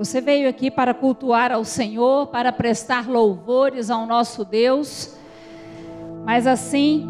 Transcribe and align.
Você 0.00 0.18
veio 0.18 0.48
aqui 0.48 0.70
para 0.70 0.94
cultuar 0.94 1.52
ao 1.52 1.62
Senhor, 1.62 2.28
para 2.28 2.50
prestar 2.50 3.06
louvores 3.06 3.90
ao 3.90 4.06
nosso 4.06 4.46
Deus, 4.46 5.14
mas 6.24 6.46
assim 6.46 7.06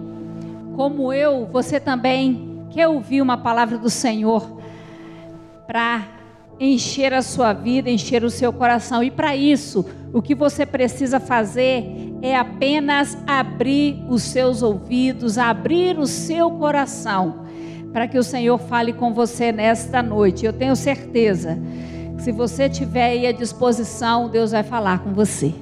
como 0.74 1.12
eu, 1.12 1.46
você 1.46 1.78
também 1.78 2.66
quer 2.68 2.88
ouvir 2.88 3.22
uma 3.22 3.38
palavra 3.38 3.78
do 3.78 3.88
Senhor 3.88 4.60
para 5.68 6.04
encher 6.58 7.14
a 7.14 7.22
sua 7.22 7.52
vida, 7.52 7.88
encher 7.88 8.24
o 8.24 8.28
seu 8.28 8.52
coração. 8.52 9.04
E 9.04 9.10
para 9.12 9.36
isso, 9.36 9.86
o 10.12 10.20
que 10.20 10.34
você 10.34 10.66
precisa 10.66 11.20
fazer 11.20 11.84
é 12.20 12.36
apenas 12.36 13.16
abrir 13.24 14.04
os 14.08 14.24
seus 14.24 14.64
ouvidos, 14.64 15.38
abrir 15.38 15.96
o 15.96 16.08
seu 16.08 16.50
coração, 16.50 17.44
para 17.92 18.08
que 18.08 18.18
o 18.18 18.24
Senhor 18.24 18.58
fale 18.58 18.92
com 18.92 19.14
você 19.14 19.52
nesta 19.52 20.02
noite. 20.02 20.44
Eu 20.44 20.52
tenho 20.52 20.74
certeza 20.74 21.56
se 22.20 22.30
você 22.30 22.68
tiver 22.68 23.04
aí 23.04 23.26
à 23.26 23.32
disposição, 23.32 24.28
Deus 24.28 24.52
vai 24.52 24.62
falar 24.62 24.98
com 24.98 25.12
você. 25.12 25.54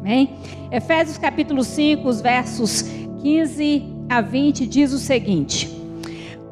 Amém? 0.00 0.34
Efésios 0.72 1.16
capítulo 1.16 1.62
5, 1.62 2.08
os 2.08 2.20
versos 2.20 2.82
15 3.22 3.84
a 4.08 4.20
20 4.20 4.66
diz 4.66 4.92
o 4.92 4.98
seguinte: 4.98 5.68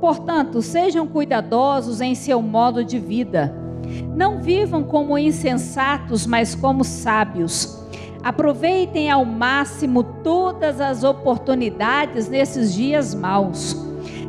Portanto, 0.01 0.62
sejam 0.62 1.09
cuidadosos 1.09 2.01
em 2.01 2.15
seu 2.15 2.41
modo 2.41 2.84
de 2.84 3.01
vida. 3.01 3.53
Não 4.15 4.41
vivam 4.41 4.84
como 4.84 5.19
insensatos, 5.19 6.25
mas 6.25 6.55
como 6.55 6.84
sábios. 6.84 7.83
Aproveitem 8.23 9.11
ao 9.11 9.25
máximo 9.25 10.05
todas 10.05 10.81
as 10.81 11.03
oportunidades 11.03 12.29
nesses 12.29 12.75
dias 12.75 13.14
maus. 13.14 13.88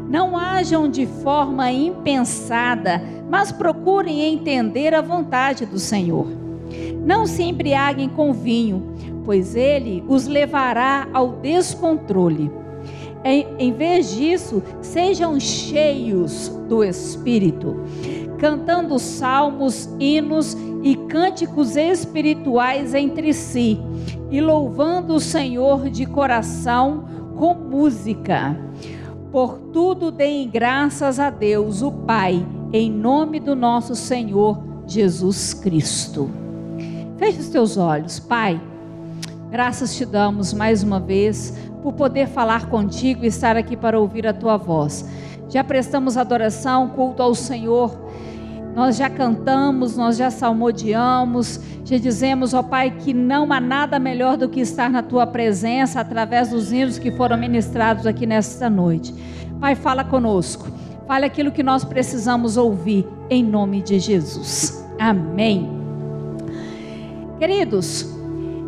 Não 0.09 0.35
hajam 0.35 0.89
de 0.89 1.05
forma 1.05 1.71
impensada, 1.71 3.01
mas 3.29 3.51
procurem 3.51 4.21
entender 4.21 4.93
a 4.93 5.01
vontade 5.01 5.65
do 5.65 5.77
Senhor. 5.77 6.27
Não 7.05 7.25
se 7.25 7.43
embriaguem 7.43 8.09
com 8.09 8.33
vinho, 8.33 8.93
pois 9.23 9.55
ele 9.55 10.03
os 10.07 10.25
levará 10.25 11.07
ao 11.13 11.33
descontrole 11.33 12.51
em, 13.23 13.47
em 13.59 13.73
vez 13.73 14.15
disso, 14.15 14.63
sejam 14.81 15.39
cheios 15.39 16.49
do 16.69 16.83
Espírito, 16.83 17.75
cantando 18.37 18.97
salmos, 18.97 19.89
hinos 19.99 20.55
e 20.81 20.95
cânticos 20.95 21.75
espirituais 21.75 22.93
entre 22.93 23.33
si, 23.33 23.77
e 24.31 24.39
louvando 24.39 25.15
o 25.15 25.19
Senhor 25.19 25.89
de 25.89 26.05
coração 26.05 27.05
com 27.35 27.53
música. 27.53 28.57
Por 29.31 29.59
tudo 29.71 30.09
deem 30.09 30.49
graças 30.49 31.19
a 31.19 31.29
Deus, 31.29 31.83
o 31.83 31.91
Pai, 31.91 32.43
em 32.73 32.91
nome 32.91 33.39
do 33.39 33.55
nosso 33.55 33.95
Senhor 33.95 34.59
Jesus 34.87 35.53
Cristo. 35.53 36.31
Feche 37.19 37.39
os 37.39 37.49
teus 37.49 37.77
olhos, 37.77 38.19
Pai. 38.19 38.59
Graças 39.51 39.95
te 39.95 40.03
damos 40.03 40.51
mais 40.51 40.81
uma 40.81 40.99
vez 40.99 41.55
por 41.83 41.93
poder 41.93 42.27
falar 42.27 42.69
contigo 42.69 43.23
e 43.23 43.27
estar 43.27 43.55
aqui 43.55 43.77
para 43.77 43.99
ouvir 43.99 44.25
a 44.25 44.33
tua 44.33 44.57
voz. 44.57 45.07
Já 45.47 45.63
prestamos 45.63 46.17
adoração, 46.17 46.89
culto 46.89 47.21
ao 47.21 47.35
Senhor. 47.35 47.95
Nós 48.79 48.95
já 48.95 49.09
cantamos, 49.09 49.97
nós 49.97 50.15
já 50.15 50.31
salmodiamos, 50.31 51.59
já 51.83 51.97
dizemos, 51.97 52.53
ó 52.53 52.63
Pai, 52.63 52.91
que 52.91 53.13
não 53.13 53.51
há 53.51 53.59
nada 53.59 53.99
melhor 53.99 54.37
do 54.37 54.47
que 54.47 54.61
estar 54.61 54.89
na 54.89 55.03
tua 55.03 55.27
presença 55.27 55.99
através 55.99 56.51
dos 56.51 56.71
hinos 56.71 56.97
que 56.97 57.11
foram 57.11 57.37
ministrados 57.37 58.07
aqui 58.07 58.25
nesta 58.25 58.69
noite. 58.69 59.13
Pai, 59.59 59.75
fala 59.75 60.05
conosco. 60.05 60.65
Fale 61.05 61.25
aquilo 61.25 61.51
que 61.51 61.61
nós 61.61 61.83
precisamos 61.83 62.55
ouvir 62.55 63.05
em 63.29 63.43
nome 63.43 63.81
de 63.81 63.99
Jesus. 63.99 64.81
Amém. 64.97 65.69
Queridos, 67.37 68.09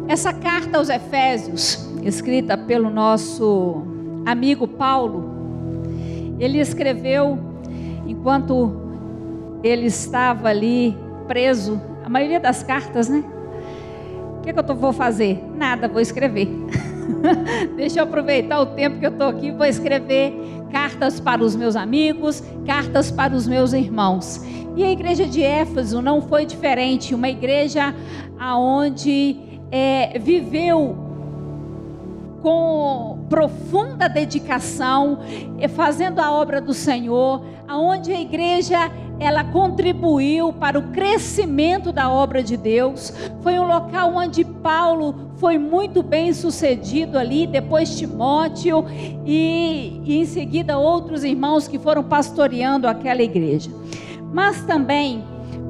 essa 0.10 0.34
carta 0.34 0.78
aos 0.78 0.90
Efésios 0.90 1.90
escrita 2.04 2.58
pelo 2.58 2.90
nosso 2.90 3.82
amigo 4.26 4.68
Paulo. 4.68 5.32
Ele 6.38 6.60
escreveu 6.60 7.40
enquanto 8.06 8.91
ele 9.64 9.88
estava 9.88 10.50
ali 10.50 10.98
preso, 11.28 11.82
a 12.04 12.10
maioria 12.10 12.40
das 12.40 12.64
cartas, 12.64 13.10
né? 13.10 13.24
O 14.38 14.42
que, 14.42 14.50
é 14.50 14.54
que 14.54 14.60
eu 14.60 14.76
vou 14.76 14.92
fazer? 14.92 15.44
Nada, 15.56 15.88
vou 15.88 16.02
escrever. 16.02 16.48
Deixa 17.76 18.00
eu 18.00 18.04
aproveitar 18.04 18.60
o 18.60 18.66
tempo 18.68 19.00
que 19.00 19.06
eu 19.06 19.12
estou 19.12 19.28
aqui, 19.28 19.52
vou 19.52 19.66
escrever 19.66 20.34
cartas 20.72 21.20
para 21.20 21.44
os 21.44 21.56
meus 21.56 21.76
amigos, 21.76 22.44
cartas 22.66 23.12
para 23.12 23.36
os 23.36 23.48
meus 23.48 23.74
irmãos. 23.74 24.42
E 24.76 24.84
a 24.84 24.92
igreja 24.92 25.26
de 25.26 25.44
Éfeso 25.44 26.02
não 26.02 26.22
foi 26.22 26.46
diferente, 26.46 27.14
uma 27.14 27.30
igreja 27.30 27.94
aonde 28.40 29.38
é, 29.72 30.18
viveu 30.18 30.98
com 32.42 33.26
profunda 33.30 34.10
dedicação, 34.10 35.20
fazendo 35.76 36.20
a 36.20 36.32
obra 36.32 36.60
do 36.60 36.74
Senhor, 36.74 37.46
aonde 37.68 38.12
a 38.12 38.20
igreja 38.20 38.92
ela 39.22 39.44
contribuiu 39.44 40.52
para 40.52 40.80
o 40.80 40.92
crescimento 40.92 41.92
da 41.92 42.10
obra 42.10 42.42
de 42.42 42.58
Deus. 42.58 43.14
Foi 43.42 43.60
um 43.60 43.68
local 43.68 44.16
onde 44.16 44.44
Paulo 44.44 45.32
foi 45.36 45.60
muito 45.60 46.02
bem 46.02 46.34
sucedido 46.34 47.20
ali, 47.20 47.46
depois 47.46 47.96
Timóteo 48.00 48.84
e, 49.24 50.02
e 50.04 50.18
em 50.18 50.26
seguida 50.26 50.80
outros 50.80 51.24
irmãos 51.24 51.68
que 51.68 51.78
foram 51.78 52.04
pastoreando 52.04 52.88
aquela 52.88 53.22
igreja. 53.22 53.70
Mas 54.34 54.64
também 54.64 55.24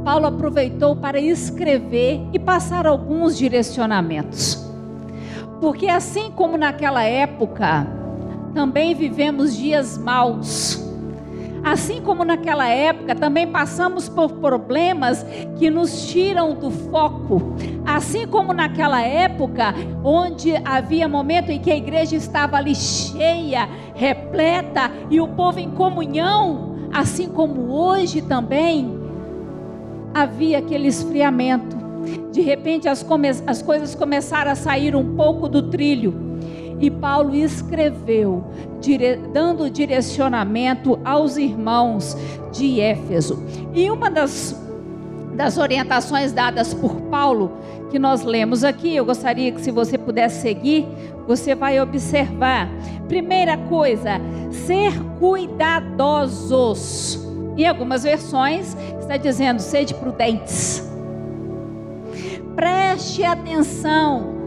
Paulo 0.06 0.28
aproveitou 0.28 0.96
para 0.96 1.20
escrever 1.20 2.22
e 2.32 2.40
passar 2.40 2.88
alguns 2.88 3.38
direcionamentos. 3.38 4.66
Porque 5.60 5.90
assim 5.90 6.32
como 6.32 6.58
naquela 6.58 7.04
época, 7.04 7.86
também 8.54 8.96
vivemos 8.96 9.58
dias 9.58 9.98
maus. 9.98 10.91
Assim 11.64 12.02
como 12.02 12.26
naquela 12.26 12.68
época, 12.68 13.14
também 13.14 13.48
passamos 13.48 14.10
por 14.10 14.32
problemas 14.34 15.26
que 15.58 15.70
nos 15.70 16.08
tiram 16.08 16.56
do 16.56 16.72
foco. 16.72 17.56
Assim 17.86 18.28
como 18.28 18.54
naquela 18.54 19.02
época, 19.02 19.74
onde 20.04 20.56
havia 20.66 21.08
momento 21.08 21.52
em 21.52 21.60
que 21.60 21.72
a 21.72 21.76
igreja 21.76 22.16
estava 22.16 22.58
ali 22.58 22.74
cheia, 22.74 23.70
repleta 23.94 24.92
e 25.10 25.22
o 25.22 25.28
povo 25.28 25.60
em 25.60 25.70
comunhão, 25.72 26.90
assim 26.92 27.30
como 27.30 27.72
hoje 27.72 28.22
também, 28.22 29.00
havia 30.14 30.58
aquele 30.58 30.88
esfriamento 30.88 31.82
de 32.32 32.42
repente 32.42 32.88
as, 32.90 33.06
as 33.46 33.62
coisas 33.62 33.96
começaram 33.96 34.52
a 34.52 34.56
sair 34.56 34.96
um 34.96 35.16
pouco 35.16 35.48
do 35.48 35.70
trilho. 35.70 36.31
E 36.82 36.90
Paulo 36.90 37.36
escreveu, 37.36 38.44
dire 38.80 39.18
dando 39.32 39.70
direcionamento 39.70 41.00
aos 41.06 41.38
irmãos 41.38 42.18
de 42.52 42.82
Éfeso. 42.82 43.42
E 43.74 43.90
uma 43.90 44.10
das, 44.10 44.60
das 45.36 45.58
orientações 45.58 46.34
dadas 46.34 46.74
por 46.74 46.96
Paulo, 47.04 47.52
que 47.92 48.00
nós 48.00 48.24
lemos 48.24 48.64
aqui, 48.64 48.96
eu 48.96 49.06
gostaria 49.06 49.52
que 49.52 49.62
se 49.62 49.70
você 49.70 49.96
pudesse 49.98 50.42
seguir, 50.42 50.88
você 51.28 51.54
vai 51.54 51.80
observar. 51.80 52.68
Primeira 53.08 53.56
coisa, 53.58 54.20
ser 54.50 54.92
cuidadosos. 55.20 57.20
Em 57.56 57.68
algumas 57.68 58.02
versões 58.04 58.76
está 59.00 59.18
dizendo, 59.18 59.60
sede 59.60 59.94
prudentes 59.94 60.90
preste 62.56 63.24
atenção, 63.24 64.41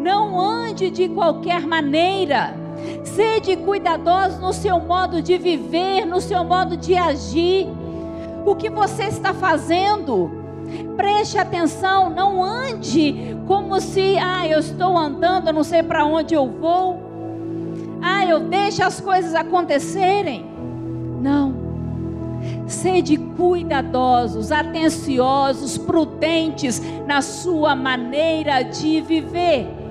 não 0.00 0.40
ande 0.40 0.90
de 0.90 1.08
qualquer 1.08 1.66
maneira, 1.66 2.54
sede 3.04 3.56
cuidadoso 3.56 4.40
no 4.40 4.52
seu 4.52 4.78
modo 4.78 5.22
de 5.22 5.36
viver, 5.38 6.04
no 6.04 6.20
seu 6.20 6.44
modo 6.44 6.76
de 6.76 6.94
agir, 6.96 7.68
o 8.44 8.54
que 8.54 8.70
você 8.70 9.04
está 9.04 9.34
fazendo. 9.34 10.30
Preste 10.96 11.38
atenção, 11.38 12.10
não 12.10 12.42
ande 12.42 13.36
como 13.46 13.80
se, 13.80 14.16
ah, 14.18 14.46
eu 14.46 14.58
estou 14.58 14.96
andando, 14.96 15.48
eu 15.48 15.52
não 15.52 15.62
sei 15.62 15.82
para 15.82 16.04
onde 16.04 16.34
eu 16.34 16.46
vou. 16.46 17.00
Ah, 18.02 18.24
eu 18.26 18.40
deixo 18.40 18.82
as 18.82 19.00
coisas 19.00 19.34
acontecerem. 19.34 20.44
Não. 21.20 21.66
Sede 22.66 23.16
cuidadosos, 23.16 24.52
atenciosos, 24.52 25.78
prudentes 25.78 26.82
na 27.06 27.22
sua 27.22 27.74
maneira 27.74 28.62
de 28.62 29.00
viver. 29.00 29.85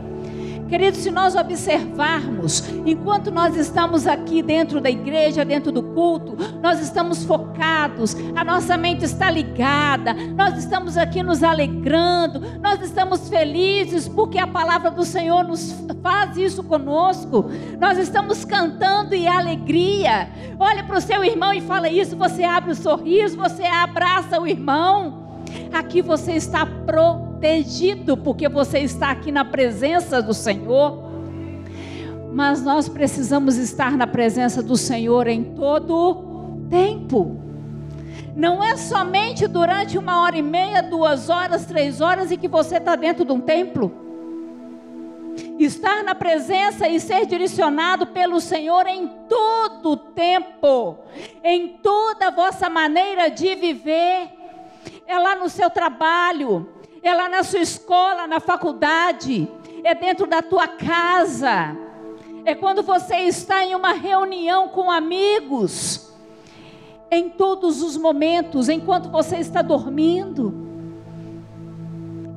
Queridos, 0.68 1.02
se 1.02 1.12
nós 1.12 1.36
observarmos, 1.36 2.68
enquanto 2.86 3.30
nós 3.30 3.56
estamos 3.56 4.08
aqui 4.08 4.42
dentro 4.42 4.82
da 4.82 4.90
igreja, 4.90 5.46
dentro 5.46 5.72
do 5.72 5.84
culto, 5.84 6.36
nós 6.60 6.82
estamos 6.82 7.24
focados, 7.24 8.16
a 8.36 8.44
nossa 8.44 8.76
mente 8.76 9.06
está 9.06 9.30
ligada, 9.30 10.14
nós 10.14 10.58
estamos 10.58 10.98
aqui 10.98 11.22
nos 11.22 11.44
alegrando, 11.44 12.42
nós 12.60 12.82
estamos 12.82 13.30
felizes 13.30 14.08
porque 14.08 14.40
a 14.40 14.48
palavra 14.48 14.90
do 14.90 15.04
Senhor 15.04 15.44
nos 15.44 15.72
faz 16.02 16.36
isso 16.36 16.64
conosco. 16.64 17.46
Nós 17.80 18.00
estamos 18.00 18.44
cantando 18.44 19.14
e 19.14 19.28
alegria. 19.28 20.30
Olha 20.60 20.84
para 20.84 20.98
o 20.98 21.02
seu 21.02 21.24
irmão 21.24 21.54
e 21.54 21.62
fala 21.62 21.88
isso, 21.88 22.16
você 22.16 22.44
abre 22.44 22.72
o 22.72 22.76
sorriso, 22.76 23.38
você 23.38 23.64
abraça 23.66 24.40
o 24.40 24.48
irmão. 24.48 25.26
Aqui 25.72 26.02
você 26.02 26.34
está 26.34 26.66
protegido, 27.46 28.18
porque 28.18 28.50
você 28.50 28.80
está 28.80 29.12
aqui 29.12 29.32
na 29.32 29.46
presença 29.46 30.20
do 30.20 30.34
Senhor. 30.34 31.12
Mas 32.34 32.64
nós 32.64 32.90
precisamos 32.90 33.56
estar 33.58 33.92
na 33.92 34.08
presença 34.08 34.64
do 34.64 34.76
Senhor 34.76 35.28
em 35.28 35.44
todo 35.44 36.66
tempo. 36.72 37.40
Não 38.36 38.64
é 38.64 38.76
somente 38.76 39.48
durante 39.48 39.96
uma 39.96 40.24
hora 40.24 40.36
e 40.38 40.42
meia, 40.42 40.82
duas 40.82 41.30
horas, 41.30 41.66
três 41.68 42.02
horas 42.02 42.32
e 42.32 42.38
que 42.38 42.48
você 42.48 42.78
está 42.78 42.96
dentro 42.96 43.24
de 43.24 43.32
um 43.32 43.40
templo 43.40 44.02
estar 45.60 46.04
na 46.04 46.16
presença 46.16 46.88
e 46.88 47.00
ser 47.00 47.26
direcionado 47.26 48.08
pelo 48.08 48.42
Senhor 48.42 48.88
em 48.88 49.08
todo 49.30 49.92
o 49.92 49.98
tempo, 49.98 50.98
em 51.44 51.78
toda 51.78 52.28
a 52.28 52.32
vossa 52.32 52.70
maneira 52.70 53.30
de 53.30 53.54
viver. 53.56 54.30
É 55.08 55.18
lá 55.18 55.36
no 55.36 55.48
seu 55.50 55.70
trabalho, 55.70 56.75
é 57.08 57.14
lá 57.14 57.30
na 57.30 57.44
sua 57.44 57.60
escola, 57.60 58.26
na 58.26 58.40
faculdade, 58.40 59.48
é 59.84 59.94
dentro 59.94 60.26
da 60.26 60.42
tua 60.42 60.68
casa, 60.68 61.78
é 62.44 62.56
quando 62.56 62.82
você 62.82 63.16
está 63.18 63.64
em 63.64 63.76
uma 63.76 63.94
reunião 63.94 64.70
com 64.70 64.90
amigos, 64.90 66.12
em 67.12 67.30
todos 67.30 67.82
os 67.84 67.96
momentos, 67.96 68.70
enquanto 68.70 69.10
você 69.10 69.38
está 69.38 69.62
dormindo 69.62 70.66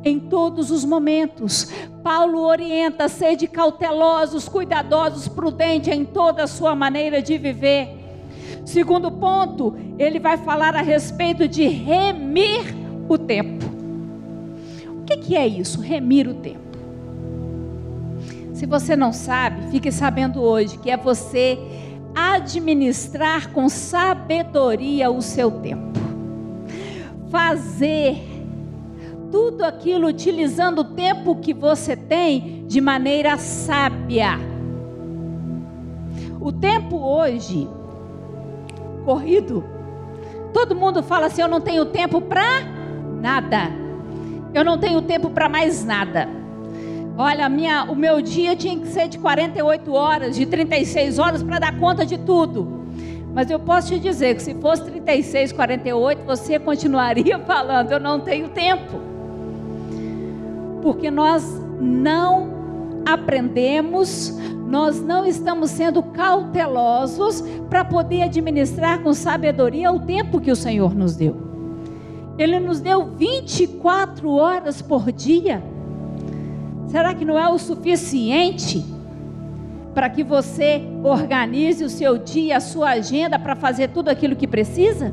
em 0.04 0.20
todos 0.20 0.70
os 0.70 0.84
momentos. 0.84 1.72
Paulo 2.02 2.40
orienta: 2.42 3.08
sede 3.08 3.46
cautelosos, 3.46 4.48
cuidadosos, 4.48 5.28
prudentes 5.28 5.92
em 5.92 6.04
toda 6.04 6.44
a 6.44 6.46
sua 6.46 6.74
maneira 6.74 7.22
de 7.22 7.38
viver. 7.38 7.96
Segundo 8.64 9.10
ponto, 9.10 9.74
ele 9.98 10.18
vai 10.18 10.36
falar 10.36 10.76
a 10.76 10.82
respeito 10.82 11.48
de 11.48 11.66
remir 11.66 12.74
o 13.08 13.16
tempo. 13.16 13.77
Que, 15.08 15.16
que 15.16 15.36
é 15.36 15.46
isso? 15.46 15.80
Remir 15.80 16.28
o 16.28 16.34
tempo. 16.34 16.76
Se 18.52 18.66
você 18.66 18.94
não 18.94 19.10
sabe, 19.10 19.70
fique 19.70 19.90
sabendo 19.90 20.42
hoje 20.42 20.76
que 20.76 20.90
é 20.90 20.98
você 20.98 21.58
administrar 22.14 23.50
com 23.50 23.70
sabedoria 23.70 25.10
o 25.10 25.22
seu 25.22 25.50
tempo. 25.50 25.98
Fazer 27.30 28.18
tudo 29.32 29.64
aquilo 29.64 30.08
utilizando 30.08 30.80
o 30.80 30.84
tempo 30.84 31.36
que 31.36 31.54
você 31.54 31.96
tem 31.96 32.66
de 32.66 32.78
maneira 32.78 33.38
sábia. 33.38 34.32
O 36.38 36.52
tempo 36.52 36.98
hoje, 36.98 37.66
corrido, 39.06 39.64
todo 40.52 40.76
mundo 40.76 41.02
fala 41.02 41.26
assim: 41.28 41.40
eu 41.40 41.48
não 41.48 41.62
tenho 41.62 41.86
tempo 41.86 42.20
para 42.20 42.60
nada, 43.22 43.87
eu 44.54 44.64
não 44.64 44.78
tenho 44.78 45.02
tempo 45.02 45.30
para 45.30 45.48
mais 45.48 45.84
nada. 45.84 46.28
Olha, 47.16 47.48
minha, 47.48 47.84
o 47.84 47.96
meu 47.96 48.22
dia 48.22 48.54
tinha 48.54 48.78
que 48.78 48.86
ser 48.88 49.08
de 49.08 49.18
48 49.18 49.92
horas, 49.92 50.36
de 50.36 50.46
36 50.46 51.18
horas 51.18 51.42
para 51.42 51.58
dar 51.58 51.78
conta 51.78 52.06
de 52.06 52.16
tudo. 52.18 52.78
Mas 53.34 53.50
eu 53.50 53.58
posso 53.58 53.88
te 53.88 53.98
dizer 53.98 54.36
que 54.36 54.42
se 54.42 54.54
fosse 54.54 54.84
36, 54.84 55.52
48, 55.52 56.24
você 56.24 56.58
continuaria 56.58 57.38
falando: 57.46 57.92
eu 57.92 58.00
não 58.00 58.20
tenho 58.20 58.48
tempo 58.48 59.08
porque 60.82 61.10
nós 61.10 61.44
não 61.80 62.48
aprendemos, 63.06 64.36
nós 64.66 65.02
não 65.02 65.26
estamos 65.26 65.70
sendo 65.70 66.02
cautelosos 66.02 67.42
para 67.68 67.84
poder 67.84 68.22
administrar 68.22 69.02
com 69.02 69.12
sabedoria 69.12 69.90
o 69.92 70.00
tempo 70.00 70.40
que 70.40 70.50
o 70.50 70.56
Senhor 70.56 70.94
nos 70.94 71.16
deu. 71.16 71.47
Ele 72.38 72.60
nos 72.60 72.80
deu 72.80 73.04
24 73.04 74.30
horas 74.30 74.80
por 74.80 75.10
dia. 75.10 75.62
Será 76.86 77.12
que 77.12 77.24
não 77.24 77.38
é 77.38 77.48
o 77.48 77.58
suficiente 77.58 78.84
para 79.92 80.08
que 80.08 80.22
você 80.22 80.80
organize 81.02 81.84
o 81.84 81.90
seu 81.90 82.16
dia, 82.16 82.58
a 82.58 82.60
sua 82.60 82.90
agenda 82.90 83.38
para 83.38 83.56
fazer 83.56 83.88
tudo 83.88 84.08
aquilo 84.08 84.36
que 84.36 84.46
precisa? 84.46 85.12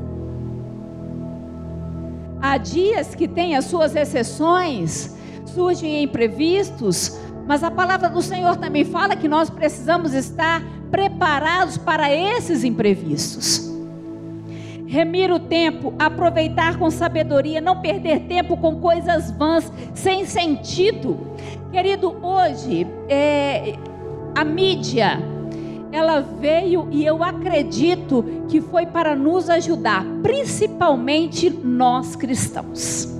Há 2.39 2.57
dias 2.57 3.15
que 3.15 3.27
tem 3.27 3.55
as 3.55 3.65
suas 3.65 3.95
exceções, 3.95 5.17
surgem 5.47 6.03
imprevistos, 6.03 7.19
mas 7.47 7.63
a 7.63 7.71
palavra 7.71 8.07
do 8.07 8.21
Senhor 8.21 8.55
também 8.57 8.85
fala 8.85 9.15
que 9.15 9.27
nós 9.27 9.49
precisamos 9.49 10.13
estar 10.13 10.61
preparados 10.91 11.77
para 11.77 12.13
esses 12.13 12.63
imprevistos. 12.63 13.74
Remir 14.95 15.29
o 15.29 15.37
tempo, 15.37 15.93
aproveitar 15.99 16.79
com 16.79 16.89
sabedoria, 16.89 17.59
não 17.59 17.81
perder 17.81 18.21
tempo 18.21 18.55
com 18.55 18.79
coisas 18.79 19.29
vãs, 19.29 19.69
sem 19.93 20.25
sentido. 20.25 21.35
Querido, 21.69 22.15
hoje, 22.25 22.87
é, 23.09 23.75
a 24.33 24.45
mídia, 24.45 25.19
ela 25.91 26.21
veio 26.21 26.87
e 26.91 27.05
eu 27.05 27.21
acredito 27.21 28.23
que 28.47 28.61
foi 28.61 28.85
para 28.85 29.17
nos 29.17 29.49
ajudar, 29.49 30.05
principalmente 30.23 31.49
nós 31.49 32.15
cristãos. 32.15 33.13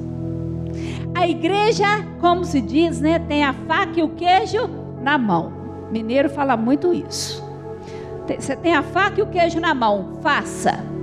A 1.13 1.28
igreja, 1.28 2.06
como 2.21 2.45
se 2.45 2.62
diz, 2.62 3.01
né, 3.01 3.19
tem 3.19 3.44
a 3.44 3.51
faca 3.51 4.00
e 4.00 4.04
o 4.04 4.07
queijo 4.12 4.69
na 5.01 5.18
mão. 5.18 5.51
Mineiro 5.92 6.30
fala 6.30 6.56
muito 6.56 6.94
isso. 6.94 7.44
Você 8.39 8.56
tem 8.56 8.74
a 8.74 8.81
faca 8.81 9.19
e 9.19 9.24
o 9.24 9.28
queijo 9.28 9.60
na 9.60 9.74
mão, 9.74 10.19
faça. 10.21 10.95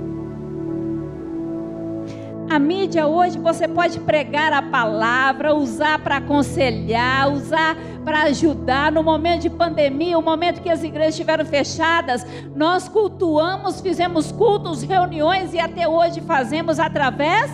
A 2.53 2.59
mídia 2.59 3.07
hoje 3.07 3.39
você 3.39 3.67
pode 3.67 3.99
pregar 4.01 4.53
a 4.53 4.61
palavra, 4.61 5.55
usar 5.55 5.97
para 5.97 6.17
aconselhar, 6.17 7.33
usar 7.33 7.75
para 8.05 8.25
ajudar. 8.25 8.91
No 8.91 9.01
momento 9.01 9.41
de 9.41 9.49
pandemia, 9.49 10.19
o 10.19 10.21
momento 10.21 10.61
que 10.61 10.69
as 10.69 10.83
igrejas 10.83 11.15
estiveram 11.15 11.43
fechadas, 11.43 12.23
nós 12.55 12.87
cultuamos, 12.87 13.81
fizemos 13.81 14.31
cultos, 14.31 14.83
reuniões 14.83 15.51
e 15.55 15.59
até 15.59 15.87
hoje 15.87 16.21
fazemos 16.21 16.79
através 16.79 17.49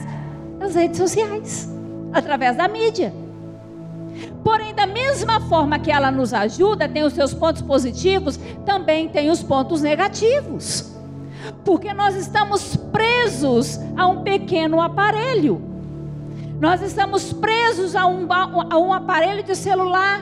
das 0.60 0.76
redes 0.76 0.98
sociais 0.98 1.74
através 2.12 2.58
da 2.58 2.68
mídia. 2.68 3.14
Porém, 4.44 4.76
da 4.76 4.86
mesma 4.86 5.40
forma 5.48 5.80
que 5.80 5.94
ela 5.94 6.12
nos 6.12 6.34
ajuda, 6.34 6.90
tem 6.90 7.04
os 7.04 7.14
seus 7.14 7.34
pontos 7.34 7.62
positivos, 7.62 8.38
também 8.66 9.08
tem 9.08 9.32
os 9.32 9.42
pontos 9.42 9.82
negativos. 9.82 10.89
Porque 11.64 11.94
nós 11.94 12.16
estamos 12.16 12.76
presos 12.76 13.80
a 13.96 14.08
um 14.08 14.24
pequeno 14.24 14.82
aparelho. 14.82 15.62
Nós 16.60 16.82
estamos 16.82 17.32
presos 17.32 17.96
a 17.96 18.06
um, 18.06 18.28
a 18.32 18.78
um 18.78 18.92
aparelho 18.92 19.44
de 19.44 19.56
celular. 19.56 20.22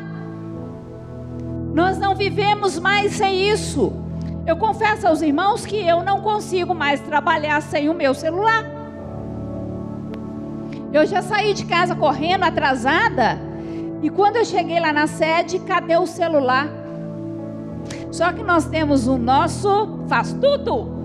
Nós 1.74 1.98
não 1.98 2.16
vivemos 2.16 2.78
mais 2.78 3.14
sem 3.14 3.50
isso. 3.50 3.94
Eu 4.46 4.56
confesso 4.56 5.08
aos 5.08 5.22
irmãos 5.22 5.66
que 5.66 5.76
eu 5.76 6.04
não 6.04 6.22
consigo 6.22 6.74
mais 6.74 7.00
trabalhar 7.02 7.62
sem 7.62 7.90
o 7.90 7.94
meu 7.94 8.14
celular. 8.14 8.64
Eu 10.94 11.06
já 11.06 11.22
saí 11.22 11.54
de 11.54 11.66
casa 11.66 11.96
correndo, 11.96 12.44
atrasada. 12.44 13.38
E 14.02 14.10
quando 14.10 14.38
eu 14.38 14.46
cheguei 14.46 14.80
lá 14.80 14.94
na 14.94 15.08
sede, 15.08 15.60
cadê 15.60 15.98
o 15.98 16.08
celular? 16.08 16.68
Só 18.12 18.32
que 18.32 18.44
nós 18.44 18.66
temos 18.66 19.08
o 19.08 19.18
nosso 19.18 20.06
faz 20.08 20.34
tudo. 20.34 20.97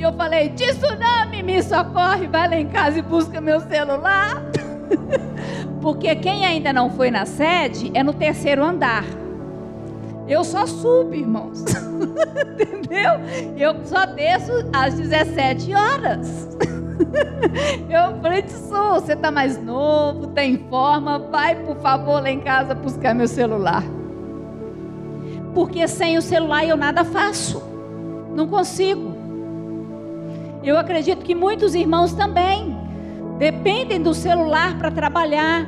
E 0.00 0.02
eu 0.02 0.14
falei: 0.14 0.48
tsunami, 0.48 1.42
me 1.42 1.62
socorre, 1.62 2.26
vai 2.26 2.48
lá 2.48 2.56
em 2.56 2.68
casa 2.68 2.98
e 2.98 3.02
busca 3.02 3.38
meu 3.38 3.60
celular. 3.60 4.42
Porque 5.82 6.16
quem 6.16 6.46
ainda 6.46 6.72
não 6.72 6.88
foi 6.88 7.10
na 7.10 7.26
sede 7.26 7.90
é 7.92 8.02
no 8.02 8.14
terceiro 8.14 8.64
andar. 8.64 9.04
Eu 10.26 10.42
só 10.42 10.66
subo, 10.66 11.14
irmãos. 11.14 11.62
Entendeu? 12.58 13.12
Eu 13.58 13.84
só 13.84 14.06
desço 14.06 14.52
às 14.72 14.94
17 14.94 15.74
horas. 15.74 16.48
Eu 17.88 18.20
falei, 18.20 18.42
Tissu, 18.42 18.92
você 18.94 19.14
está 19.14 19.30
mais 19.30 19.62
novo, 19.62 20.28
tá 20.28 20.42
forma, 20.68 21.18
vai 21.18 21.56
por 21.56 21.76
favor 21.76 22.22
lá 22.22 22.30
em 22.30 22.40
casa 22.40 22.74
buscar 22.74 23.14
meu 23.14 23.26
celular. 23.26 23.82
Porque 25.54 25.86
sem 25.88 26.16
o 26.16 26.22
celular 26.22 26.64
eu 26.66 26.76
nada 26.76 27.04
faço. 27.04 27.62
Não 28.34 28.46
consigo. 28.46 29.09
Eu 30.62 30.76
acredito 30.76 31.24
que 31.24 31.34
muitos 31.34 31.74
irmãos 31.74 32.12
também 32.12 32.76
dependem 33.38 34.00
do 34.00 34.12
celular 34.12 34.76
para 34.78 34.90
trabalhar. 34.90 35.66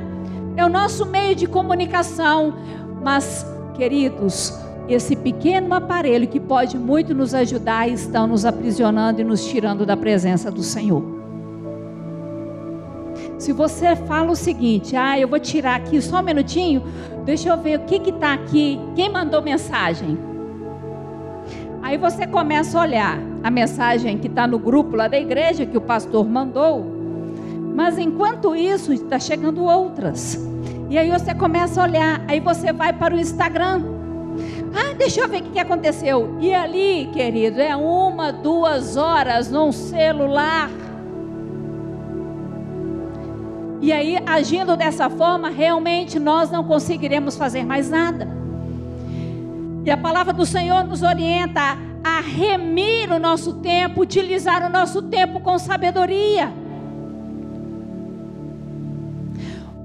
É 0.55 0.63
o 0.63 0.69
nosso 0.69 1.05
meio 1.05 1.35
de 1.35 1.47
comunicação. 1.47 2.53
Mas, 3.01 3.45
queridos, 3.73 4.53
esse 4.87 5.15
pequeno 5.15 5.73
aparelho 5.73 6.27
que 6.27 6.39
pode 6.39 6.77
muito 6.77 7.13
nos 7.15 7.33
ajudar 7.33 7.89
estão 7.89 8.27
nos 8.27 8.45
aprisionando 8.45 9.19
e 9.19 9.23
nos 9.23 9.45
tirando 9.45 9.85
da 9.85 9.97
presença 9.97 10.51
do 10.51 10.61
Senhor. 10.61 11.03
Se 13.39 13.51
você 13.51 13.95
fala 13.95 14.31
o 14.31 14.35
seguinte, 14.35 14.95
ah, 14.95 15.19
eu 15.19 15.27
vou 15.27 15.39
tirar 15.39 15.75
aqui 15.75 16.01
só 16.01 16.19
um 16.19 16.23
minutinho, 16.23 16.83
deixa 17.25 17.49
eu 17.49 17.57
ver 17.57 17.79
o 17.79 17.83
que 17.83 18.09
está 18.09 18.33
aqui, 18.33 18.79
quem 18.95 19.11
mandou 19.11 19.41
mensagem. 19.41 20.17
Aí 21.81 21.97
você 21.97 22.25
começa 22.25 22.77
a 22.77 22.81
olhar 22.81 23.32
a 23.43 23.51
mensagem 23.51 24.17
que 24.17 24.27
está 24.27 24.47
no 24.47 24.57
grupo 24.57 24.95
lá 24.95 25.07
da 25.07 25.19
igreja 25.19 25.65
que 25.65 25.77
o 25.77 25.81
pastor 25.81 26.25
mandou. 26.25 26.85
Mas 27.75 27.97
enquanto 27.97 28.55
isso, 28.55 28.93
está 28.93 29.19
chegando 29.19 29.63
outras. 29.65 30.39
E 30.89 30.97
aí 30.97 31.09
você 31.09 31.33
começa 31.33 31.81
a 31.81 31.83
olhar, 31.83 32.21
aí 32.27 32.39
você 32.39 32.71
vai 32.71 32.93
para 32.93 33.13
o 33.13 33.19
Instagram. 33.19 33.83
Ah, 34.73 34.93
deixa 34.93 35.21
eu 35.21 35.27
ver 35.27 35.41
o 35.41 35.51
que 35.51 35.59
aconteceu. 35.59 36.37
E 36.39 36.53
ali, 36.53 37.09
querido, 37.11 37.59
é 37.59 37.75
uma, 37.75 38.31
duas 38.31 38.95
horas 38.95 39.51
num 39.51 39.71
celular. 39.71 40.69
E 43.81 43.91
aí, 43.91 44.17
agindo 44.25 44.77
dessa 44.77 45.09
forma, 45.09 45.49
realmente 45.49 46.17
nós 46.17 46.49
não 46.49 46.63
conseguiremos 46.63 47.35
fazer 47.35 47.65
mais 47.65 47.89
nada. 47.89 48.42
E 49.85 49.91
a 49.91 49.97
palavra 49.97 50.31
do 50.31 50.45
Senhor 50.45 50.83
nos 50.85 51.01
orienta 51.01 51.77
a 52.03 52.21
remir 52.21 53.11
o 53.11 53.19
nosso 53.19 53.55
tempo, 53.55 54.01
utilizar 54.01 54.65
o 54.65 54.69
nosso 54.69 55.01
tempo 55.03 55.39
com 55.41 55.57
sabedoria. 55.59 56.51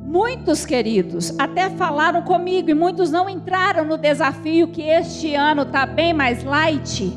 Muitos 0.05 0.65
queridos 0.65 1.39
até 1.39 1.69
falaram 1.69 2.23
comigo 2.23 2.71
e 2.71 2.75
muitos 2.75 3.11
não 3.11 3.29
entraram 3.29 3.85
no 3.85 3.99
desafio 3.99 4.69
que 4.69 4.83
este 4.83 5.35
ano 5.35 5.63
está 5.63 5.85
bem 5.85 6.15
mais 6.15 6.43
light, 6.43 7.13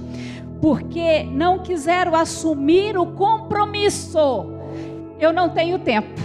porque 0.61 1.23
não 1.23 1.59
quiseram 1.59 2.13
assumir 2.13 2.97
o 2.97 3.05
compromisso. 3.13 4.19
Eu 5.19 5.31
não 5.31 5.49
tenho 5.49 5.79
tempo. 5.79 6.19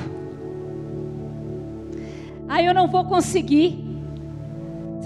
Aí 2.48 2.66
eu 2.66 2.75
não 2.75 2.88
vou 2.88 3.04
conseguir. 3.04 3.86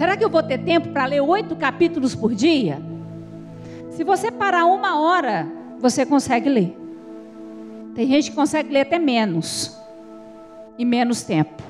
Será 0.01 0.17
que 0.17 0.25
eu 0.25 0.31
vou 0.31 0.43
ter 0.43 0.57
tempo 0.57 0.89
para 0.89 1.05
ler 1.05 1.21
oito 1.21 1.55
capítulos 1.55 2.15
por 2.15 2.35
dia? 2.35 2.81
Se 3.91 4.03
você 4.03 4.31
parar 4.31 4.65
uma 4.65 4.99
hora, 4.99 5.47
você 5.79 6.07
consegue 6.07 6.49
ler. 6.49 6.75
Tem 7.95 8.07
gente 8.09 8.31
que 8.31 8.35
consegue 8.35 8.73
ler 8.73 8.81
até 8.81 8.99
menos 8.99 9.79
e 10.79 10.87
menos 10.87 11.23
tempo. 11.23 11.63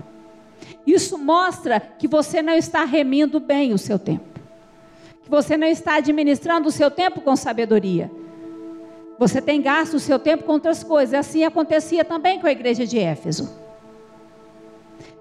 Isso 0.87 1.19
mostra 1.19 1.81
que 1.81 2.07
você 2.07 2.41
não 2.41 2.55
está 2.55 2.85
remindo 2.85 3.41
bem 3.41 3.73
o 3.73 3.79
seu 3.79 3.99
tempo. 3.99 4.39
Que 5.25 5.29
você 5.29 5.57
não 5.57 5.67
está 5.67 5.97
administrando 5.97 6.69
o 6.69 6.73
seu 6.73 6.89
tempo 6.89 7.23
com 7.23 7.35
sabedoria. 7.35 8.09
Você 9.19 9.43
tem 9.43 9.61
gasto 9.61 9.95
o 9.95 10.01
seu 10.01 10.21
tempo 10.21 10.45
com 10.45 10.53
outras 10.53 10.85
coisas. 10.85 11.15
Assim 11.15 11.43
acontecia 11.43 12.05
também 12.05 12.39
com 12.39 12.47
a 12.47 12.53
igreja 12.53 12.87
de 12.87 12.97
Éfeso. 12.97 13.60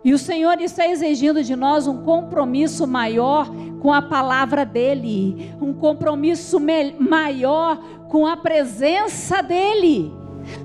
E 0.03 0.13
o 0.13 0.17
Senhor 0.17 0.61
está 0.61 0.87
exigindo 0.87 1.43
de 1.43 1.55
nós 1.55 1.85
um 1.85 2.03
compromisso 2.03 2.87
maior 2.87 3.49
com 3.81 3.91
a 3.91 4.01
palavra 4.01 4.65
dEle, 4.65 5.53
um 5.61 5.73
compromisso 5.73 6.59
maior 6.99 7.77
com 8.07 8.25
a 8.25 8.37
presença 8.37 9.41
dEle. 9.41 10.13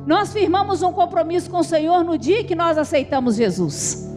Nós 0.06 0.32
firmamos 0.32 0.82
um 0.82 0.92
compromisso 0.92 1.50
com 1.50 1.58
o 1.58 1.64
Senhor 1.64 2.04
no 2.04 2.16
dia 2.16 2.44
que 2.44 2.54
nós 2.54 2.78
aceitamos 2.78 3.36
Jesus. 3.36 4.10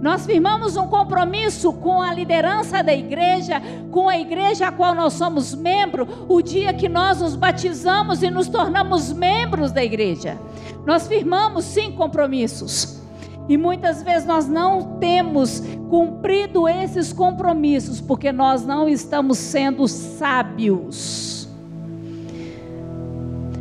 Nós 0.00 0.24
firmamos 0.24 0.76
um 0.76 0.86
compromisso 0.86 1.72
com 1.72 2.00
a 2.00 2.12
liderança 2.14 2.82
da 2.82 2.94
igreja, 2.94 3.60
com 3.90 4.08
a 4.08 4.16
igreja 4.16 4.68
a 4.68 4.72
qual 4.72 4.94
nós 4.94 5.14
somos 5.14 5.54
membro, 5.54 6.26
o 6.28 6.40
dia 6.40 6.72
que 6.72 6.88
nós 6.88 7.20
nos 7.20 7.34
batizamos 7.34 8.22
e 8.22 8.30
nos 8.30 8.48
tornamos 8.48 9.12
membros 9.12 9.72
da 9.72 9.82
igreja. 9.82 10.38
Nós 10.86 11.08
firmamos 11.08 11.64
sim 11.64 11.90
compromissos. 11.90 12.98
E 13.48 13.56
muitas 13.56 14.02
vezes 14.02 14.26
nós 14.26 14.46
não 14.46 14.98
temos 14.98 15.62
cumprido 15.88 16.68
esses 16.68 17.12
compromissos 17.12 18.00
porque 18.00 18.30
nós 18.30 18.64
não 18.66 18.88
estamos 18.88 19.38
sendo 19.38 19.88
sábios. 19.88 21.48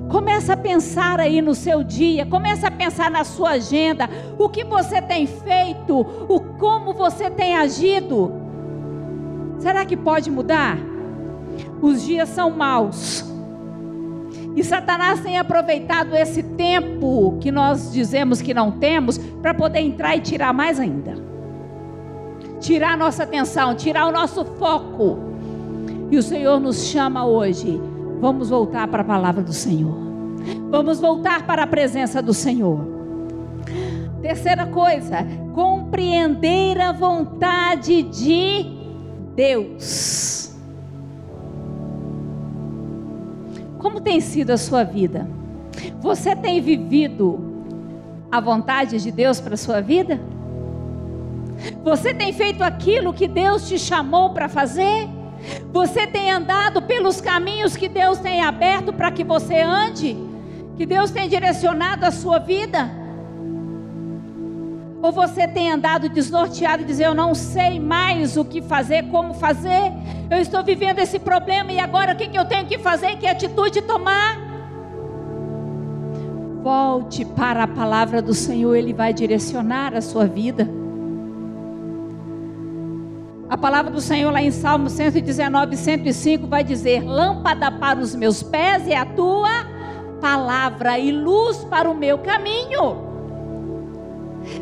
Começa 0.10 0.54
a 0.54 0.58
pensar 0.58 1.20
aí 1.20 1.42
no 1.42 1.54
seu 1.54 1.84
dia, 1.84 2.26
começa 2.26 2.68
a 2.68 2.72
pensar 2.72 3.12
na 3.12 3.24
sua 3.24 3.52
agenda, 3.52 4.10
o 4.38 4.48
que 4.48 4.64
você 4.64 5.02
tem 5.02 5.28
feito, 5.28 6.00
o 6.00 6.40
como 6.58 6.94
você 6.94 7.30
tem 7.30 7.56
agido. 7.56 8.32
Será 9.60 9.86
que 9.86 9.98
pode 9.98 10.32
mudar? 10.32 10.78
Os 11.82 12.06
dias 12.06 12.30
são 12.30 12.52
maus. 12.52 13.27
E 14.58 14.64
Satanás 14.64 15.20
tem 15.20 15.38
aproveitado 15.38 16.16
esse 16.16 16.42
tempo 16.42 17.38
que 17.40 17.52
nós 17.52 17.94
dizemos 17.94 18.42
que 18.42 18.56
não 18.56 18.72
temos 18.72 19.20
para 19.20 19.54
poder 19.54 19.82
entrar 19.82 20.18
e 20.18 20.20
tirar 20.20 20.52
mais 20.52 20.80
ainda. 20.80 21.14
Tirar 22.60 22.94
a 22.94 22.98
nossa 22.98 23.22
atenção, 23.22 23.76
tirar 23.76 24.08
o 24.08 24.12
nosso 24.12 24.44
foco. 24.44 25.20
E 26.10 26.18
o 26.18 26.24
Senhor 26.24 26.60
nos 26.60 26.88
chama 26.88 27.24
hoje 27.24 27.80
Vamos 28.20 28.50
voltar 28.50 28.88
para 28.88 29.04
a 29.04 29.06
palavra 29.06 29.44
do 29.44 29.54
Senhor. 29.54 29.96
Vamos 30.72 31.00
voltar 31.00 31.46
para 31.46 31.62
a 31.62 31.68
presença 31.68 32.20
do 32.20 32.34
Senhor. 32.34 32.80
Terceira 34.24 34.66
coisa, 34.66 35.18
compreender 35.54 36.82
a 36.82 36.92
vontade 36.92 38.02
de 38.02 38.66
Deus. 39.36 40.47
Como 43.80 44.02
tem 44.02 44.20
sido 44.20 44.52
a 44.52 44.58
sua 44.58 44.84
vida? 44.84 45.28
Você 46.02 46.36
tem 46.36 46.62
vivido 46.62 47.40
a 48.32 48.40
vontade 48.40 49.02
de 49.02 49.12
Deus 49.12 49.40
para 49.40 49.54
a 49.54 49.58
sua 49.58 49.82
vida? 49.82 50.20
Você 51.84 52.14
tem 52.14 52.34
feito 52.34 52.64
aquilo 52.64 53.14
que 53.14 53.28
Deus 53.28 53.68
te 53.68 53.80
chamou 53.80 54.32
para 54.32 54.48
fazer? 54.50 55.08
Você 55.72 56.08
tem 56.08 56.32
andado 56.32 56.82
pelos 56.82 57.22
caminhos 57.22 57.76
que 57.76 57.88
Deus 57.88 58.18
tem 58.20 58.42
aberto 58.42 58.92
para 58.92 59.12
que 59.12 59.24
você 59.24 59.62
ande? 59.62 60.18
Que 60.76 60.86
Deus 60.86 61.12
tem 61.12 61.28
direcionado 61.28 62.06
a 62.06 62.12
sua 62.12 62.40
vida? 62.40 62.90
Ou 65.08 65.14
você 65.14 65.48
tem 65.48 65.72
andado 65.72 66.10
desnorteado 66.10 66.84
e 66.84 66.86
dizer: 66.86 67.06
Eu 67.06 67.16
não 67.16 67.34
sei 67.34 67.80
mais 67.80 68.36
o 68.36 68.44
que 68.44 68.62
fazer, 68.62 69.04
como 69.04 69.34
fazer, 69.34 69.94
eu 70.30 70.38
estou 70.38 70.62
vivendo 70.62 71.00
esse 71.00 71.18
problema 71.18 71.72
e 71.72 71.80
agora 71.80 72.12
o 72.12 72.18
que, 72.18 72.38
eu 72.38 72.44
tenho 72.44 72.66
que 72.66 72.78
fazer? 72.78 73.16
Que 73.16 73.26
atitude 73.26 73.82
tomar? 73.84 74.38
Volte 76.62 77.24
para 77.24 77.64
a 77.64 77.68
palavra 77.70 78.22
do 78.22 78.34
Senhor, 78.34 78.76
Ele 78.76 78.92
vai 78.92 79.14
direcionar 79.14 79.96
a 79.96 80.02
sua 80.02 80.26
vida. 80.26 80.68
A 83.50 83.58
palavra 83.58 83.90
do 83.90 84.02
Senhor 84.02 84.30
lá 84.30 84.42
em 84.42 84.52
Salmo 84.52 84.90
119, 84.90 85.78
105 85.78 86.48
vai 86.48 86.66
dizer: 86.66 87.02
Lâmpada 87.06 87.72
para 87.72 87.98
os 87.98 88.14
meus 88.14 88.44
pés 88.44 88.86
é 88.86 88.98
a 88.98 89.06
tua 89.06 89.66
palavra 90.20 91.00
e 91.00 91.14
luz 91.14 91.64
para 91.64 91.90
o 91.90 91.96
meu 91.96 92.18
caminho. 92.18 93.07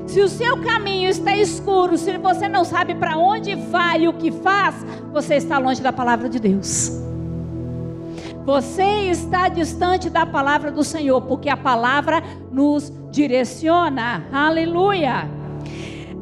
Se 0.08 0.22
o 0.22 0.28
seu 0.28 0.62
caminho 0.62 1.10
está 1.10 1.36
escuro, 1.36 1.98
se 1.98 2.18
você 2.18 2.48
não 2.48 2.64
sabe 2.64 2.96
para 2.96 3.18
onde 3.18 3.56
vai 3.56 4.04
e 4.04 4.08
o 4.08 4.14
que 4.14 4.32
faz, 4.32 4.76
você 5.12 5.36
está 5.36 5.58
longe 5.58 5.82
da 5.82 5.94
palavra 5.94 6.30
de 6.30 6.40
Deus. 6.40 6.92
Você 8.46 9.10
está 9.10 9.50
distante 9.50 10.10
da 10.10 10.26
palavra 10.26 10.72
do 10.72 10.84
Senhor, 10.84 11.22
porque 11.22 11.50
a 11.50 11.58
palavra 11.58 12.22
nos 12.52 12.92
direciona. 13.12 14.28
Aleluia 14.32 15.36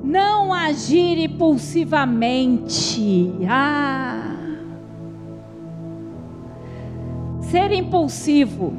não 0.03 0.53
agir 0.53 1.17
impulsivamente. 1.17 3.33
Ah. 3.49 4.35
Ser 7.41 7.71
impulsivo. 7.71 8.73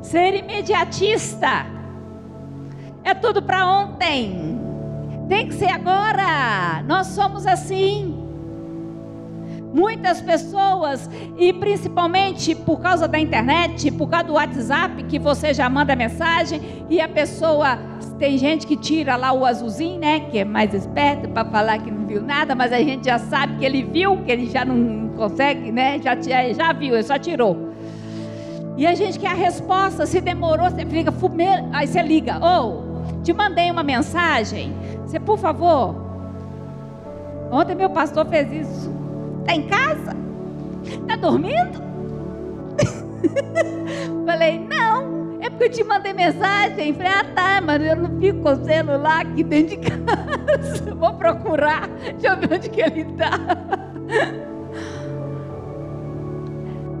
Ser 0.00 0.36
imediatista. 0.36 1.66
É 3.08 3.14
tudo 3.14 3.40
para 3.40 3.64
ontem. 3.64 4.60
Tem 5.30 5.48
que 5.48 5.54
ser 5.54 5.70
agora. 5.70 6.82
Nós 6.86 7.06
somos 7.06 7.46
assim. 7.46 8.14
Muitas 9.72 10.20
pessoas, 10.20 11.08
e 11.38 11.50
principalmente 11.54 12.54
por 12.54 12.80
causa 12.80 13.08
da 13.08 13.18
internet, 13.18 13.90
por 13.92 14.10
causa 14.10 14.26
do 14.26 14.32
WhatsApp, 14.34 15.02
que 15.04 15.18
você 15.18 15.54
já 15.54 15.70
manda 15.70 15.96
mensagem 15.96 16.84
e 16.90 17.00
a 17.00 17.08
pessoa 17.08 17.78
tem 18.18 18.36
gente 18.36 18.66
que 18.66 18.76
tira 18.76 19.16
lá 19.16 19.32
o 19.32 19.46
azulzinho, 19.46 20.00
né? 20.00 20.20
Que 20.20 20.40
é 20.40 20.44
mais 20.44 20.74
esperto 20.74 21.30
para 21.30 21.48
falar 21.48 21.78
que 21.78 21.90
não 21.90 22.06
viu 22.06 22.20
nada, 22.20 22.54
mas 22.54 22.74
a 22.74 22.78
gente 22.78 23.06
já 23.06 23.18
sabe 23.18 23.56
que 23.58 23.64
ele 23.64 23.82
viu, 23.84 24.18
que 24.18 24.30
ele 24.30 24.50
já 24.50 24.66
não 24.66 25.08
consegue, 25.16 25.72
né? 25.72 25.98
Já, 25.98 26.14
já 26.52 26.72
viu, 26.74 26.92
ele 26.94 27.02
só 27.02 27.18
tirou. 27.18 27.72
E 28.76 28.86
a 28.86 28.94
gente 28.94 29.18
quer 29.18 29.30
a 29.30 29.34
resposta. 29.34 30.06
Se 30.06 30.20
demorou, 30.20 30.70
você 30.70 30.86
fica. 30.86 31.12
Aí 31.72 31.86
você 31.86 32.00
liga: 32.00 32.38
Ô, 32.38 32.84
oh, 32.84 32.87
te 33.22 33.32
mandei 33.32 33.70
uma 33.70 33.82
mensagem. 33.82 34.74
Você, 35.04 35.18
por 35.18 35.38
favor. 35.38 35.94
Ontem 37.50 37.74
meu 37.74 37.90
pastor 37.90 38.26
fez 38.26 38.50
isso. 38.52 38.90
Está 39.40 39.54
em 39.54 39.62
casa? 39.66 40.16
Está 40.84 41.16
dormindo? 41.16 41.82
Falei: 44.26 44.60
Não. 44.60 45.18
É 45.40 45.48
porque 45.50 45.64
eu 45.64 45.70
te 45.70 45.84
mandei 45.84 46.12
mensagem. 46.12 46.92
Falei, 46.94 47.12
ah 47.12 47.24
tá, 47.34 47.60
mas 47.60 47.80
eu 47.82 47.96
não 47.96 48.20
fico 48.20 48.40
com 48.40 48.50
o 48.50 48.64
celular 48.64 49.20
aqui 49.20 49.44
dentro 49.44 49.76
de 49.76 49.88
casa. 49.90 50.94
Vou 50.94 51.14
procurar. 51.14 51.88
Deixa 51.88 52.28
eu 52.28 52.36
ver 52.36 52.52
onde 52.54 52.68
que 52.68 52.80
ele 52.80 53.02
está. 53.02 53.30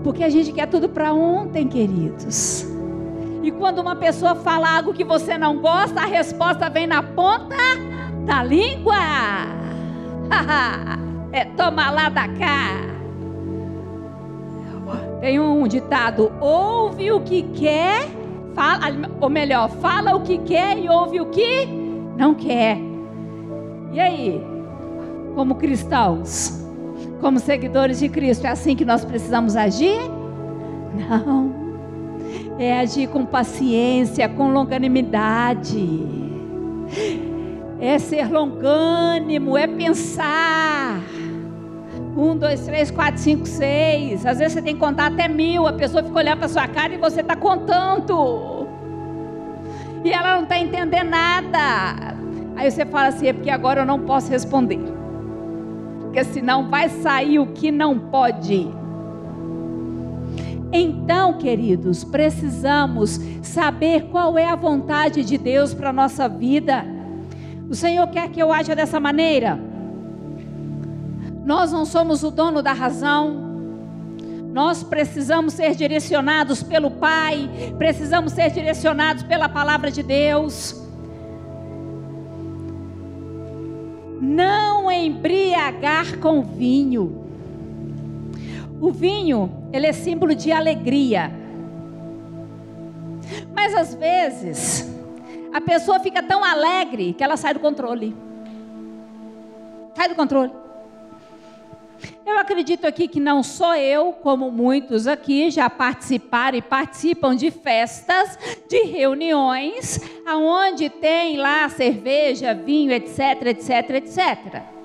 Porque 0.04 0.22
a 0.24 0.30
gente 0.30 0.52
quer 0.52 0.66
tudo 0.66 0.88
para 0.88 1.12
ontem, 1.12 1.66
queridos. 1.66 2.66
E 3.48 3.50
quando 3.50 3.78
uma 3.78 3.96
pessoa 3.96 4.34
fala 4.34 4.76
algo 4.76 4.92
que 4.92 5.02
você 5.02 5.38
não 5.38 5.56
gosta, 5.56 6.02
a 6.02 6.04
resposta 6.04 6.68
vem 6.68 6.86
na 6.86 7.02
ponta 7.02 7.56
da 8.26 8.42
língua. 8.42 8.94
é 11.32 11.46
toma 11.46 11.90
lá 11.90 12.10
da 12.10 12.28
cá. 12.28 12.76
Tem 15.22 15.40
um 15.40 15.66
ditado: 15.66 16.30
ouve 16.42 17.10
o 17.10 17.22
que 17.22 17.42
quer, 17.54 18.06
fala, 18.54 18.84
ou 19.18 19.30
melhor, 19.30 19.70
fala 19.70 20.14
o 20.14 20.20
que 20.20 20.36
quer 20.36 20.76
e 20.76 20.86
ouve 20.86 21.18
o 21.18 21.30
que 21.30 21.64
não 22.18 22.34
quer. 22.34 22.76
E 23.94 23.98
aí, 23.98 24.46
como 25.34 25.54
cristãos, 25.54 26.66
como 27.18 27.38
seguidores 27.38 28.00
de 28.00 28.10
Cristo, 28.10 28.46
é 28.46 28.50
assim 28.50 28.76
que 28.76 28.84
nós 28.84 29.06
precisamos 29.06 29.56
agir? 29.56 29.98
Não. 31.08 31.67
É 32.58 32.80
agir 32.80 33.08
com 33.08 33.24
paciência, 33.24 34.28
com 34.28 34.50
longanimidade. 34.52 36.02
É 37.80 37.98
ser 37.98 38.28
longânimo, 38.28 39.56
é 39.56 39.68
pensar. 39.68 41.00
Um, 42.16 42.36
dois, 42.36 42.66
três, 42.66 42.90
quatro, 42.90 43.20
cinco, 43.20 43.46
seis. 43.46 44.26
Às 44.26 44.38
vezes 44.38 44.54
você 44.54 44.62
tem 44.62 44.74
que 44.74 44.80
contar 44.80 45.06
até 45.06 45.28
mil. 45.28 45.68
A 45.68 45.72
pessoa 45.72 46.02
fica 46.02 46.18
olhando 46.18 46.38
para 46.38 46.48
sua 46.48 46.66
cara 46.66 46.92
e 46.92 46.96
você 46.96 47.20
está 47.20 47.36
contando. 47.36 48.66
E 50.04 50.10
ela 50.10 50.34
não 50.34 50.42
está 50.42 50.58
entendendo 50.58 51.10
nada. 51.10 52.16
Aí 52.56 52.68
você 52.68 52.84
fala 52.84 53.08
assim: 53.08 53.28
é 53.28 53.32
porque 53.32 53.50
agora 53.50 53.82
eu 53.82 53.86
não 53.86 54.00
posso 54.00 54.32
responder. 54.32 54.80
Porque 56.00 56.24
senão 56.24 56.68
vai 56.68 56.88
sair 56.88 57.38
o 57.38 57.46
que 57.46 57.70
não 57.70 57.96
pode. 57.96 58.68
Então, 60.72 61.34
queridos, 61.34 62.04
precisamos 62.04 63.18
saber 63.42 64.08
qual 64.10 64.38
é 64.38 64.44
a 64.44 64.54
vontade 64.54 65.24
de 65.24 65.38
Deus 65.38 65.72
para 65.72 65.90
a 65.90 65.92
nossa 65.92 66.28
vida. 66.28 66.84
O 67.68 67.74
Senhor 67.74 68.06
quer 68.08 68.28
que 68.30 68.40
eu 68.40 68.52
haja 68.52 68.74
dessa 68.74 69.00
maneira? 69.00 69.58
Nós 71.44 71.72
não 71.72 71.86
somos 71.86 72.22
o 72.22 72.30
dono 72.30 72.62
da 72.62 72.72
razão. 72.72 73.48
Nós 74.52 74.82
precisamos 74.82 75.54
ser 75.54 75.74
direcionados 75.74 76.62
pelo 76.62 76.90
Pai, 76.90 77.48
precisamos 77.78 78.32
ser 78.32 78.50
direcionados 78.50 79.22
pela 79.22 79.48
palavra 79.48 79.90
de 79.90 80.02
Deus. 80.02 80.82
Não 84.20 84.90
embriagar 84.90 86.18
com 86.18 86.42
vinho. 86.42 87.27
O 88.80 88.90
vinho, 88.92 89.68
ele 89.72 89.86
é 89.86 89.92
símbolo 89.92 90.34
de 90.34 90.52
alegria. 90.52 91.32
Mas 93.54 93.74
às 93.74 93.94
vezes, 93.94 94.88
a 95.52 95.60
pessoa 95.60 95.98
fica 95.98 96.22
tão 96.22 96.44
alegre 96.44 97.12
que 97.12 97.24
ela 97.24 97.36
sai 97.36 97.54
do 97.54 97.60
controle. 97.60 98.16
Sai 99.94 100.08
do 100.08 100.14
controle. 100.14 100.52
Eu 102.24 102.38
acredito 102.38 102.86
aqui 102.86 103.08
que 103.08 103.18
não 103.18 103.42
só 103.42 103.76
eu, 103.76 104.12
como 104.12 104.50
muitos 104.50 105.08
aqui 105.08 105.50
já 105.50 105.68
participaram 105.68 106.56
e 106.56 106.62
participam 106.62 107.34
de 107.34 107.50
festas, 107.50 108.38
de 108.68 108.84
reuniões, 108.84 109.98
aonde 110.24 110.88
tem 110.88 111.36
lá 111.36 111.68
cerveja, 111.68 112.54
vinho, 112.54 112.92
etc, 112.92 113.46
etc, 113.46 113.90
etc. 113.90 114.77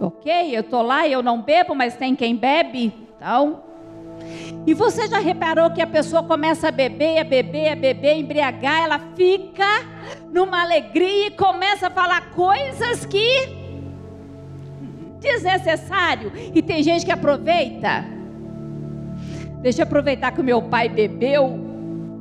Ok, 0.00 0.56
eu 0.56 0.60
estou 0.60 0.82
lá 0.82 1.06
e 1.06 1.12
eu 1.12 1.22
não 1.22 1.40
bebo, 1.40 1.74
mas 1.74 1.96
tem 1.96 2.14
quem 2.14 2.36
bebe. 2.36 2.92
Então, 3.16 3.62
e 4.66 4.72
você 4.72 5.06
já 5.08 5.18
reparou 5.18 5.70
que 5.70 5.82
a 5.82 5.86
pessoa 5.86 6.22
começa 6.22 6.68
a 6.68 6.70
beber, 6.70 7.18
a 7.18 7.24
beber, 7.24 7.72
a 7.72 7.76
beber, 7.76 8.16
embriagar, 8.16 8.84
ela 8.84 8.98
fica 9.14 9.66
numa 10.32 10.62
alegria 10.62 11.28
e 11.28 11.30
começa 11.32 11.88
a 11.88 11.90
falar 11.90 12.30
coisas 12.30 13.04
que 13.04 13.64
desnecessário 15.20 16.32
e 16.54 16.62
tem 16.62 16.82
gente 16.82 17.04
que 17.04 17.12
aproveita. 17.12 18.04
Deixa 19.60 19.82
eu 19.82 19.86
aproveitar 19.86 20.32
que 20.32 20.40
o 20.40 20.44
meu 20.44 20.62
pai 20.62 20.88
bebeu, 20.88 21.48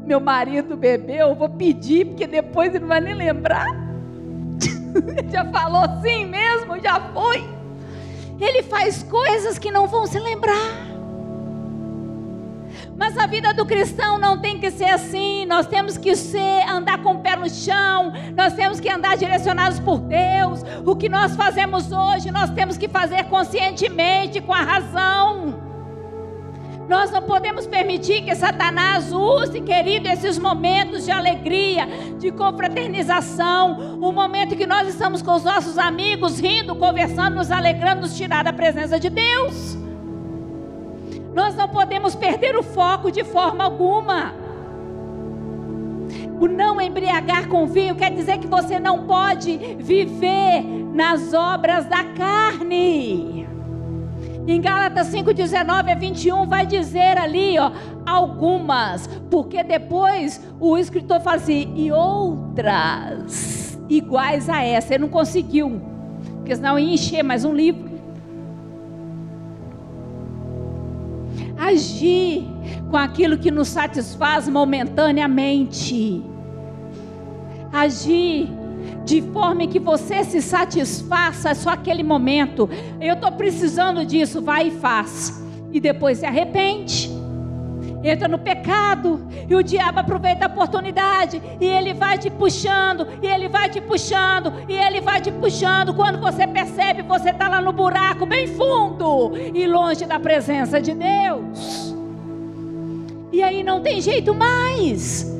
meu 0.05 0.19
marido 0.19 0.75
bebeu, 0.75 1.35
vou 1.35 1.49
pedir 1.49 2.07
porque 2.07 2.27
depois 2.27 2.69
ele 2.69 2.79
não 2.79 2.87
vai 2.87 3.01
nem 3.01 3.13
lembrar. 3.13 3.67
já 5.31 5.45
falou 5.45 5.81
assim 5.81 6.25
mesmo, 6.25 6.79
já 6.79 6.99
foi. 7.13 7.43
Ele 8.39 8.63
faz 8.63 9.03
coisas 9.03 9.57
que 9.57 9.71
não 9.71 9.87
vão 9.87 10.05
se 10.05 10.19
lembrar. 10.19 10.93
Mas 12.97 13.17
a 13.17 13.25
vida 13.25 13.53
do 13.53 13.65
cristão 13.65 14.17
não 14.17 14.39
tem 14.39 14.59
que 14.59 14.69
ser 14.69 14.89
assim. 14.89 15.45
Nós 15.45 15.65
temos 15.65 15.97
que 15.97 16.15
ser 16.15 16.67
andar 16.69 17.01
com 17.01 17.15
o 17.15 17.19
pé 17.19 17.35
no 17.35 17.49
chão. 17.49 18.13
Nós 18.35 18.53
temos 18.53 18.79
que 18.79 18.89
andar 18.89 19.17
direcionados 19.17 19.79
por 19.79 19.99
Deus. 19.99 20.61
O 20.85 20.95
que 20.95 21.09
nós 21.09 21.35
fazemos 21.35 21.91
hoje, 21.91 22.31
nós 22.31 22.49
temos 22.51 22.77
que 22.77 22.87
fazer 22.87 23.23
conscientemente, 23.25 24.41
com 24.41 24.53
a 24.53 24.61
razão. 24.61 25.72
Nós 26.87 27.11
não 27.11 27.21
podemos 27.21 27.65
permitir 27.65 28.23
que 28.23 28.35
Satanás 28.35 29.11
use, 29.11 29.61
querido, 29.61 30.09
esses 30.09 30.37
momentos 30.37 31.05
de 31.05 31.11
alegria, 31.11 31.87
de 32.19 32.31
confraternização, 32.31 33.97
o 34.01 34.11
momento 34.11 34.55
que 34.55 34.67
nós 34.67 34.87
estamos 34.89 35.21
com 35.21 35.33
os 35.33 35.43
nossos 35.43 35.77
amigos, 35.77 36.39
rindo, 36.39 36.75
conversando, 36.75 37.35
nos 37.35 37.51
alegrando, 37.51 38.01
nos 38.01 38.15
tirar 38.15 38.43
da 38.43 38.51
presença 38.51 38.99
de 38.99 39.09
Deus. 39.09 39.77
Nós 41.33 41.55
não 41.55 41.67
podemos 41.69 42.15
perder 42.15 42.55
o 42.55 42.63
foco 42.63 43.11
de 43.11 43.23
forma 43.23 43.63
alguma. 43.63 44.33
O 46.39 46.47
não 46.47 46.81
embriagar 46.81 47.47
com 47.47 47.65
vinho 47.65 47.95
quer 47.95 48.11
dizer 48.11 48.37
que 48.37 48.47
você 48.47 48.79
não 48.79 49.05
pode 49.07 49.57
viver 49.79 50.61
nas 50.93 51.33
obras 51.33 51.85
da 51.85 52.03
carne. 52.03 53.52
Em 54.45 54.59
Gálatas 54.59 55.07
5, 55.07 55.33
19 55.33 55.91
a 55.91 55.95
21 55.95 56.45
vai 56.47 56.65
dizer 56.65 57.17
ali, 57.17 57.57
ó, 57.57 57.71
algumas, 58.05 59.07
porque 59.31 59.63
depois 59.63 60.41
o 60.59 60.77
escritor 60.77 61.21
fala 61.21 61.37
assim, 61.37 61.73
e 61.75 61.91
outras 61.91 63.79
iguais 63.89 64.49
a 64.49 64.63
essa. 64.63 64.93
Ele 64.93 65.03
não 65.03 65.09
conseguiu, 65.09 65.81
porque 66.37 66.55
senão 66.55 66.77
ia 66.77 66.93
encher 66.93 67.23
mais 67.23 67.45
um 67.45 67.53
livro. 67.53 67.93
agir 71.63 72.45
com 72.89 72.97
aquilo 72.97 73.37
que 73.37 73.49
nos 73.49 73.69
satisfaz 73.69 74.47
momentaneamente. 74.47 76.23
Agir 77.71 78.49
de 79.03 79.21
forma 79.21 79.67
que 79.67 79.79
você 79.79 80.23
se 80.23 80.41
satisfaça 80.41 81.53
só 81.55 81.71
aquele 81.71 82.03
momento. 82.03 82.69
Eu 82.99 83.15
estou 83.15 83.31
precisando 83.31 84.05
disso, 84.05 84.41
vai 84.41 84.67
e 84.67 84.71
faz. 84.71 85.43
E 85.71 85.79
depois 85.79 86.19
se 86.19 86.25
arrepende 86.25 87.23
entra 88.03 88.27
no 88.27 88.37
pecado, 88.37 89.25
e 89.49 89.55
o 89.55 89.63
diabo 89.63 89.99
aproveita 89.99 90.45
a 90.45 90.47
oportunidade, 90.47 91.41
e 91.59 91.65
ele 91.65 91.93
vai 91.93 92.17
te 92.17 92.29
puxando, 92.29 93.07
e 93.21 93.27
ele 93.27 93.47
vai 93.47 93.69
te 93.69 93.79
puxando, 93.79 94.53
e 94.67 94.73
ele 94.73 94.99
vai 94.99 95.21
te 95.21 95.31
puxando. 95.31 95.93
Quando 95.93 96.19
você 96.19 96.45
percebe, 96.45 97.01
você 97.03 97.29
está 97.29 97.47
lá 97.47 97.61
no 97.61 97.71
buraco 97.71 98.25
bem 98.25 98.47
fundo 98.47 99.31
e 99.53 99.65
longe 99.65 100.05
da 100.05 100.19
presença 100.19 100.81
de 100.81 100.93
Deus. 100.93 101.95
E 103.31 103.41
aí 103.41 103.63
não 103.63 103.81
tem 103.81 104.01
jeito 104.01 104.35
mais. 104.35 105.31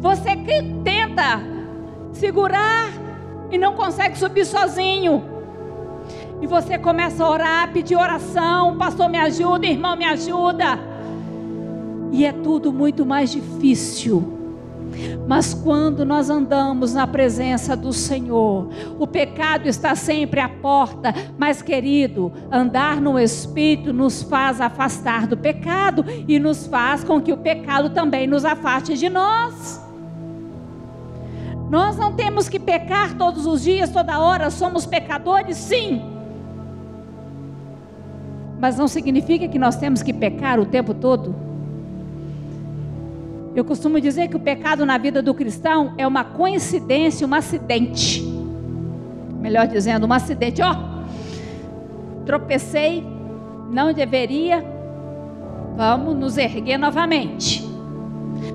Você 0.00 0.36
tenta 0.84 1.42
segurar 2.12 2.88
e 3.50 3.58
não 3.58 3.74
consegue 3.74 4.18
subir 4.18 4.44
sozinho. 4.44 5.22
E 6.40 6.46
você 6.46 6.78
começa 6.78 7.24
a 7.24 7.30
orar, 7.30 7.72
pedir 7.72 7.96
oração, 7.96 8.76
pastor 8.76 9.08
me 9.08 9.18
ajuda, 9.18 9.66
irmão 9.66 9.96
me 9.96 10.04
ajuda. 10.04 10.78
E 12.12 12.24
é 12.24 12.32
tudo 12.32 12.72
muito 12.72 13.04
mais 13.04 13.30
difícil. 13.30 14.38
Mas 15.26 15.52
quando 15.52 16.04
nós 16.04 16.30
andamos 16.30 16.94
na 16.94 17.06
presença 17.06 17.76
do 17.76 17.92
Senhor, 17.92 18.70
o 18.98 19.06
pecado 19.06 19.68
está 19.68 19.94
sempre 19.94 20.40
à 20.40 20.48
porta. 20.48 21.14
Mas, 21.36 21.60
querido, 21.60 22.32
andar 22.50 23.00
no 23.00 23.18
Espírito 23.18 23.92
nos 23.92 24.22
faz 24.22 24.60
afastar 24.60 25.26
do 25.26 25.36
pecado 25.36 26.04
e 26.26 26.38
nos 26.38 26.66
faz 26.66 27.04
com 27.04 27.20
que 27.20 27.32
o 27.32 27.36
pecado 27.36 27.90
também 27.90 28.26
nos 28.26 28.44
afaste 28.44 28.96
de 28.96 29.08
nós. 29.08 29.87
Nós 31.70 31.96
não 31.96 32.14
temos 32.14 32.48
que 32.48 32.58
pecar 32.58 33.16
todos 33.16 33.46
os 33.46 33.62
dias, 33.62 33.90
toda 33.90 34.18
hora, 34.18 34.50
somos 34.50 34.86
pecadores, 34.86 35.56
sim. 35.56 36.02
Mas 38.58 38.78
não 38.78 38.88
significa 38.88 39.46
que 39.46 39.58
nós 39.58 39.76
temos 39.76 40.02
que 40.02 40.12
pecar 40.12 40.58
o 40.58 40.66
tempo 40.66 40.94
todo. 40.94 41.34
Eu 43.54 43.64
costumo 43.64 44.00
dizer 44.00 44.28
que 44.28 44.36
o 44.36 44.40
pecado 44.40 44.86
na 44.86 44.96
vida 44.98 45.20
do 45.20 45.34
cristão 45.34 45.92
é 45.98 46.06
uma 46.06 46.24
coincidência, 46.24 47.26
um 47.26 47.34
acidente. 47.34 48.22
Melhor 49.40 49.66
dizendo, 49.66 50.06
um 50.06 50.12
acidente. 50.12 50.62
Ó, 50.62 50.72
oh, 50.72 52.24
tropecei, 52.24 53.04
não 53.70 53.92
deveria. 53.92 54.64
Vamos 55.76 56.16
nos 56.16 56.38
erguer 56.38 56.78
novamente. 56.78 57.64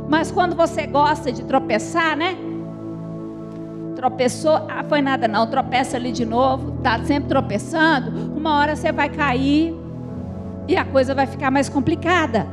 Mas 0.10 0.32
quando 0.32 0.56
você 0.56 0.88
gosta 0.88 1.32
de 1.32 1.44
tropeçar, 1.44 2.18
né? 2.18 2.38
Tropeçou, 4.04 4.68
ah, 4.68 4.84
foi 4.84 5.02
nada 5.02 5.30
não, 5.30 5.48
tropeça 5.48 5.96
ali 5.96 6.12
de 6.12 6.26
novo, 6.26 6.74
tá 6.84 7.02
sempre 7.06 7.30
tropeçando, 7.30 8.34
uma 8.36 8.60
hora 8.60 8.76
você 8.76 8.92
vai 8.92 9.08
cair 9.08 9.74
e 10.68 10.76
a 10.76 10.84
coisa 10.84 11.16
vai 11.16 11.26
ficar 11.26 11.50
mais 11.50 11.70
complicada. 11.70 12.46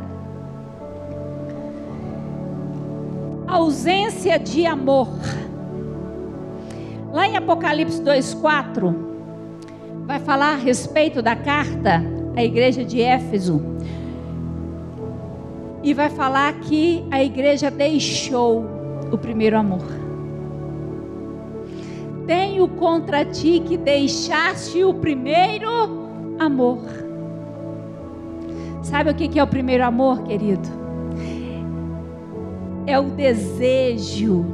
Ausência 3.49 4.39
de 4.39 4.65
amor. 4.65 5.09
Lá 7.13 7.27
em 7.27 7.37
Apocalipse 7.37 8.01
2:4 8.01 8.95
vai 10.07 10.21
falar 10.21 10.53
a 10.53 10.57
respeito 10.57 11.21
da 11.21 11.35
carta 11.35 12.01
à 12.37 12.45
igreja 12.45 12.85
de 12.85 13.03
Éfeso. 13.03 13.61
E 15.83 15.93
vai 15.93 16.11
falar 16.11 16.53
que 16.61 17.05
a 17.11 17.21
igreja 17.25 17.73
deixou 17.73 18.65
o 19.11 19.19
primeiro 19.19 19.59
amor. 19.59 20.00
Tenho 22.31 22.69
contra 22.69 23.25
ti 23.25 23.59
que 23.59 23.77
deixaste 23.77 24.85
o 24.85 24.95
primeiro 24.95 25.69
amor. 26.39 26.79
Sabe 28.85 29.11
o 29.11 29.15
que 29.17 29.37
é 29.37 29.43
o 29.43 29.49
primeiro 29.49 29.85
amor, 29.85 30.23
querido? 30.23 30.69
É 32.87 32.97
o 33.01 33.11
desejo, 33.11 34.45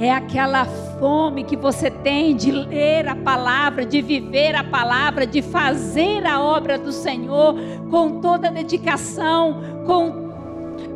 é 0.00 0.10
aquela 0.10 0.64
fome 0.64 1.44
que 1.44 1.58
você 1.58 1.90
tem 1.90 2.34
de 2.34 2.50
ler 2.50 3.06
a 3.06 3.14
palavra, 3.14 3.84
de 3.84 4.00
viver 4.00 4.54
a 4.54 4.64
palavra, 4.64 5.26
de 5.26 5.42
fazer 5.42 6.24
a 6.24 6.40
obra 6.40 6.78
do 6.78 6.90
Senhor 6.90 7.54
com 7.90 8.22
toda 8.22 8.48
a 8.48 8.50
dedicação, 8.50 9.60
com 9.84 10.30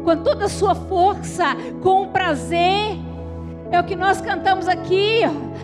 com 0.02 0.16
toda 0.22 0.46
a 0.46 0.48
sua 0.48 0.74
força, 0.74 1.54
com 1.82 2.08
prazer. 2.08 3.03
É 3.74 3.80
o 3.80 3.82
que 3.82 3.96
nós 3.96 4.20
cantamos 4.20 4.68
aqui. 4.68 5.22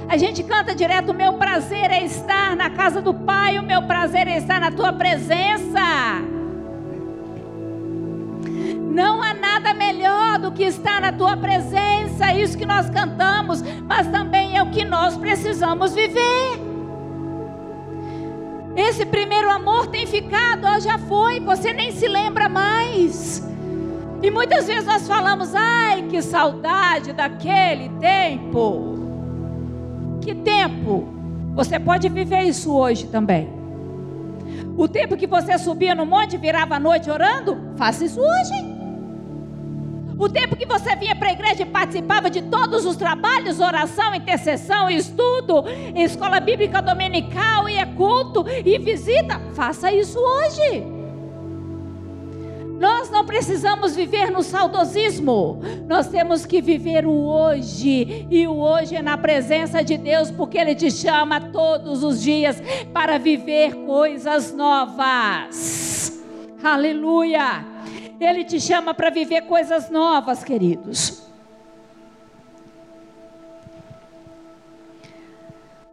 A 0.08 0.16
gente 0.16 0.42
canta 0.42 0.74
direto: 0.74 1.10
o 1.10 1.14
meu 1.14 1.34
prazer 1.34 1.92
é 1.92 2.02
estar 2.02 2.56
na 2.56 2.68
casa 2.68 3.00
do 3.00 3.14
Pai, 3.14 3.56
o 3.56 3.62
meu 3.62 3.82
prazer 3.82 4.26
é 4.26 4.36
estar 4.36 4.58
na 4.58 4.72
tua 4.72 4.92
presença. 4.92 5.80
Não 8.90 9.22
há 9.22 9.32
nada 9.32 9.72
melhor 9.72 10.40
do 10.40 10.50
que 10.50 10.64
estar 10.64 11.00
na 11.00 11.12
tua 11.12 11.36
presença, 11.36 12.32
é 12.32 12.42
isso 12.42 12.58
que 12.58 12.66
nós 12.66 12.90
cantamos, 12.90 13.62
mas 13.86 14.08
também 14.08 14.56
é 14.56 14.62
o 14.64 14.70
que 14.72 14.84
nós 14.84 15.16
precisamos 15.16 15.94
viver. 15.94 16.58
Esse 18.74 19.06
primeiro 19.06 19.48
amor 19.48 19.86
tem 19.86 20.04
ficado, 20.04 20.64
ó, 20.64 20.80
já 20.80 20.98
foi, 20.98 21.38
você 21.38 21.72
nem 21.72 21.92
se 21.92 22.08
lembra 22.08 22.48
mais. 22.48 23.48
E 24.22 24.30
muitas 24.30 24.66
vezes 24.66 24.84
nós 24.84 25.06
falamos, 25.08 25.54
ai, 25.54 26.02
que 26.02 26.20
saudade 26.20 27.12
daquele 27.12 27.88
tempo. 27.98 28.98
Que 30.20 30.34
tempo? 30.34 31.08
Você 31.54 31.78
pode 31.78 32.08
viver 32.08 32.42
isso 32.42 32.74
hoje 32.74 33.06
também. 33.06 33.48
O 34.76 34.86
tempo 34.86 35.16
que 35.16 35.26
você 35.26 35.56
subia 35.58 35.94
no 35.94 36.04
monte 36.04 36.34
e 36.34 36.38
virava 36.38 36.76
a 36.76 36.80
noite 36.80 37.10
orando, 37.10 37.56
faça 37.76 38.04
isso 38.04 38.20
hoje. 38.20 38.70
O 40.18 40.28
tempo 40.28 40.54
que 40.54 40.66
você 40.66 40.94
vinha 40.96 41.16
para 41.16 41.28
a 41.28 41.32
igreja 41.32 41.62
e 41.62 41.66
participava 41.66 42.28
de 42.28 42.42
todos 42.42 42.84
os 42.84 42.96
trabalhos, 42.96 43.58
oração, 43.58 44.14
intercessão, 44.14 44.90
estudo, 44.90 45.64
escola 45.96 46.38
bíblica 46.40 46.82
dominical 46.82 47.66
e 47.70 47.84
culto 47.96 48.44
e 48.64 48.78
visita, 48.78 49.40
faça 49.54 49.90
isso 49.90 50.18
hoje. 50.18 50.99
Nós 52.80 53.10
não 53.10 53.26
precisamos 53.26 53.94
viver 53.94 54.30
no 54.30 54.42
saudosismo. 54.42 55.60
Nós 55.86 56.08
temos 56.08 56.46
que 56.46 56.62
viver 56.62 57.04
o 57.04 57.12
hoje. 57.12 58.26
E 58.30 58.46
o 58.46 58.56
hoje 58.56 58.96
é 58.96 59.02
na 59.02 59.18
presença 59.18 59.84
de 59.84 59.98
Deus, 59.98 60.30
porque 60.30 60.56
Ele 60.56 60.74
te 60.74 60.90
chama 60.90 61.38
todos 61.38 62.02
os 62.02 62.22
dias 62.22 62.56
para 62.90 63.18
viver 63.18 63.74
coisas 63.84 64.54
novas. 64.54 66.24
Aleluia! 66.64 67.66
Ele 68.18 68.44
te 68.44 68.58
chama 68.58 68.94
para 68.94 69.10
viver 69.10 69.42
coisas 69.42 69.90
novas, 69.90 70.42
queridos. 70.42 71.22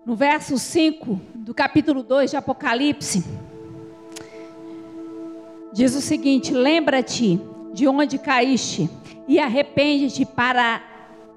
No 0.06 0.16
verso 0.16 0.58
5 0.58 1.20
do 1.36 1.54
capítulo 1.54 2.02
2 2.02 2.32
de 2.32 2.38
Apocalipse. 2.38 3.26
Diz 5.74 5.96
o 5.96 6.02
seguinte: 6.02 6.54
lembra-te 6.54 7.40
de 7.74 7.88
onde 7.88 8.18
caíste 8.18 8.90
e 9.28 9.40
arrepende-te 9.40 10.26
para 10.26 10.82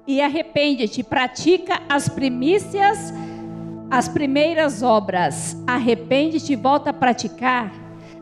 e 0.07 0.19
arrepende-te, 0.21 1.03
pratica 1.03 1.79
as 1.87 2.09
primícias, 2.09 3.13
as 3.89 4.07
primeiras 4.07 4.81
obras. 4.81 5.55
Arrepende-te 5.67 6.53
e 6.53 6.55
volta 6.55 6.89
a 6.89 6.93
praticar 6.93 7.71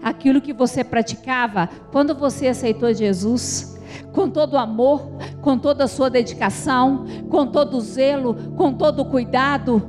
aquilo 0.03 0.41
que 0.41 0.53
você 0.53 0.83
praticava 0.83 1.69
quando 1.91 2.13
você 2.13 2.47
aceitou 2.47 2.93
Jesus. 2.93 3.77
Com 4.11 4.29
todo 4.29 4.53
o 4.53 4.57
amor, 4.57 5.09
com 5.41 5.57
toda 5.57 5.85
a 5.85 5.87
sua 5.87 6.09
dedicação, 6.09 7.05
com 7.29 7.47
todo 7.47 7.77
o 7.77 7.81
zelo, 7.81 8.35
com 8.55 8.73
todo 8.73 9.01
o 9.01 9.05
cuidado, 9.05 9.81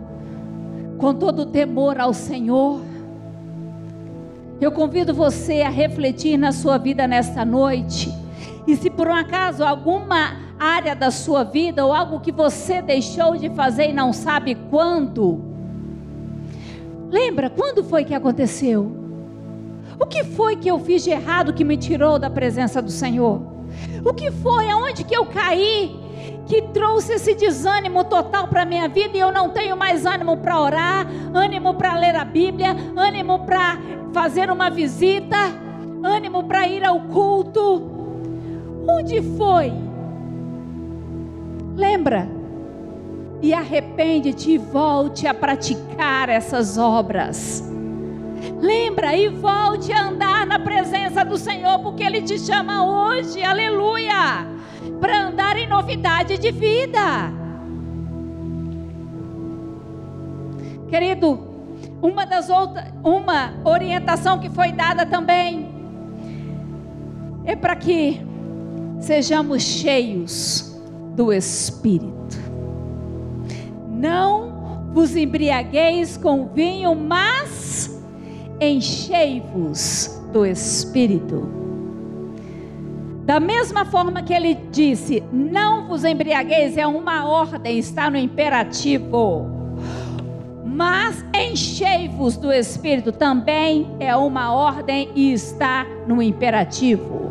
com 0.96 1.14
todo 1.14 1.42
o 1.42 1.46
temor 1.46 2.00
ao 2.00 2.14
Senhor. 2.14 2.80
Eu 4.60 4.70
convido 4.70 5.14
você 5.14 5.62
a 5.62 5.70
refletir 5.70 6.36
na 6.36 6.52
sua 6.52 6.76
vida 6.76 7.06
nesta 7.06 7.44
noite. 7.44 8.12
E 8.66 8.76
se 8.76 8.90
por 8.90 9.08
um 9.08 9.14
acaso 9.14 9.64
alguma 9.64 10.36
área 10.58 10.94
da 10.94 11.10
sua 11.10 11.42
vida 11.42 11.84
ou 11.86 11.94
algo 11.94 12.20
que 12.20 12.30
você 12.30 12.82
deixou 12.82 13.36
de 13.36 13.48
fazer 13.50 13.88
e 13.88 13.92
não 13.94 14.12
sabe 14.12 14.54
quando, 14.68 15.42
lembra 17.08 17.48
quando 17.48 17.82
foi 17.82 18.04
que 18.04 18.14
aconteceu? 18.14 18.92
O 19.98 20.04
que 20.04 20.24
foi 20.24 20.56
que 20.56 20.70
eu 20.70 20.78
fiz 20.78 21.02
de 21.02 21.10
errado 21.10 21.54
que 21.54 21.64
me 21.64 21.78
tirou 21.78 22.18
da 22.18 22.28
presença 22.28 22.82
do 22.82 22.90
Senhor? 22.90 23.40
O 24.04 24.12
que 24.12 24.30
foi? 24.30 24.68
Aonde 24.68 25.04
que 25.04 25.16
eu 25.16 25.24
caí? 25.24 25.98
Que 26.46 26.62
trouxe 26.62 27.14
esse 27.14 27.34
desânimo 27.34 28.04
total 28.04 28.48
para 28.48 28.62
a 28.62 28.66
minha 28.66 28.88
vida 28.88 29.16
e 29.16 29.20
eu 29.20 29.30
não 29.30 29.50
tenho 29.50 29.76
mais 29.76 30.04
ânimo 30.04 30.36
para 30.36 30.60
orar, 30.60 31.06
ânimo 31.32 31.74
para 31.74 31.94
ler 31.94 32.16
a 32.16 32.24
Bíblia, 32.24 32.76
ânimo 32.96 33.40
para 33.46 33.78
fazer 34.12 34.50
uma 34.50 34.68
visita, 34.68 35.36
ânimo 36.02 36.44
para 36.44 36.66
ir 36.66 36.84
ao 36.84 37.00
culto. 37.02 37.82
Onde 38.88 39.22
foi? 39.36 39.72
Lembra? 41.76 42.28
E 43.42 43.54
arrepende-te 43.54 44.52
e 44.52 44.58
volte 44.58 45.26
a 45.26 45.32
praticar 45.32 46.28
essas 46.28 46.76
obras. 46.76 47.64
Lembra 48.60 49.16
e 49.16 49.28
volte 49.28 49.92
a 49.92 50.08
andar 50.08 50.46
na 50.46 50.58
presença 50.58 51.24
do 51.24 51.36
Senhor, 51.36 51.78
porque 51.80 52.02
Ele 52.02 52.22
te 52.22 52.38
chama 52.38 52.84
hoje, 52.84 53.42
aleluia, 53.42 54.46
para 55.00 55.28
andar 55.28 55.56
em 55.56 55.66
novidade 55.66 56.38
de 56.38 56.50
vida. 56.50 57.32
Querido, 60.88 61.48
uma 62.02 62.26
das 62.26 62.50
outras, 62.50 62.84
uma 63.02 63.54
orientação 63.64 64.38
que 64.38 64.50
foi 64.50 64.72
dada 64.72 65.06
também 65.06 65.68
é 67.44 67.56
para 67.56 67.76
que 67.76 68.20
sejamos 69.00 69.62
cheios 69.62 70.78
do 71.14 71.32
Espírito. 71.32 72.38
Não 73.88 74.90
vos 74.92 75.14
embriagueis 75.14 76.16
com 76.16 76.46
vinho, 76.48 76.94
mas 76.94 78.02
enchei-vos 78.60 80.20
do 80.32 80.44
Espírito. 80.44 81.59
Da 83.30 83.38
mesma 83.38 83.84
forma 83.84 84.24
que 84.24 84.34
ele 84.34 84.56
disse, 84.72 85.22
não 85.32 85.86
vos 85.86 86.04
embriagueis, 86.04 86.76
é 86.76 86.84
uma 86.84 87.28
ordem, 87.28 87.78
está 87.78 88.10
no 88.10 88.18
imperativo 88.18 89.60
mas 90.64 91.22
enchei-vos 91.34 92.38
do 92.38 92.50
Espírito 92.50 93.12
também 93.12 93.86
é 94.00 94.16
uma 94.16 94.54
ordem 94.54 95.10
e 95.14 95.30
está 95.30 95.84
no 96.06 96.22
imperativo. 96.22 97.29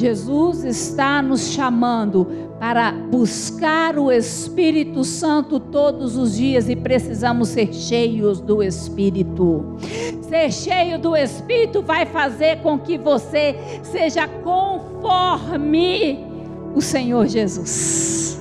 Jesus 0.00 0.64
está 0.64 1.20
nos 1.20 1.52
chamando 1.52 2.26
para 2.58 2.90
buscar 2.90 3.98
o 3.98 4.10
Espírito 4.10 5.04
Santo 5.04 5.60
todos 5.60 6.16
os 6.16 6.34
dias 6.36 6.70
e 6.70 6.74
precisamos 6.74 7.50
ser 7.50 7.70
cheios 7.74 8.40
do 8.40 8.62
Espírito. 8.62 9.76
Ser 10.22 10.50
cheio 10.50 10.98
do 10.98 11.14
Espírito 11.14 11.82
vai 11.82 12.06
fazer 12.06 12.62
com 12.62 12.78
que 12.78 12.96
você 12.96 13.54
seja 13.82 14.26
conforme 14.26 16.24
o 16.74 16.80
Senhor 16.80 17.26
Jesus. 17.26 18.40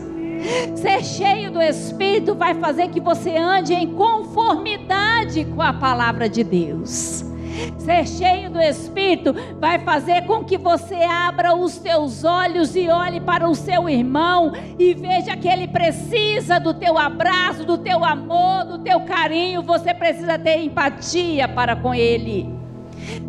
Ser 0.75 1.03
cheio 1.03 1.51
do 1.51 1.61
Espírito 1.61 2.35
vai 2.35 2.55
fazer 2.55 2.87
que 2.87 3.01
você 3.01 3.35
ande 3.35 3.73
em 3.73 3.95
conformidade 3.95 5.43
com 5.43 5.61
a 5.61 5.73
palavra 5.73 6.29
de 6.29 6.41
Deus. 6.41 7.28
Ser 7.77 8.07
cheio 8.07 8.49
do 8.49 8.61
Espírito 8.61 9.33
vai 9.59 9.79
fazer 9.79 10.25
com 10.25 10.43
que 10.43 10.57
você 10.57 10.95
abra 10.95 11.55
os 11.55 11.73
seus 11.73 12.23
olhos 12.23 12.75
e 12.75 12.87
olhe 12.89 13.19
para 13.19 13.49
o 13.49 13.55
seu 13.55 13.89
irmão 13.89 14.51
e 14.77 14.93
veja 14.93 15.35
que 15.35 15.47
ele 15.47 15.67
precisa 15.67 16.59
do 16.59 16.73
teu 16.73 16.97
abraço, 16.97 17.65
do 17.65 17.77
teu 17.77 18.03
amor, 18.03 18.65
do 18.65 18.79
teu 18.79 19.01
carinho. 19.01 19.61
Você 19.63 19.93
precisa 19.93 20.37
ter 20.37 20.61
empatia 20.61 21.47
para 21.47 21.75
com 21.75 21.93
ele. 21.93 22.49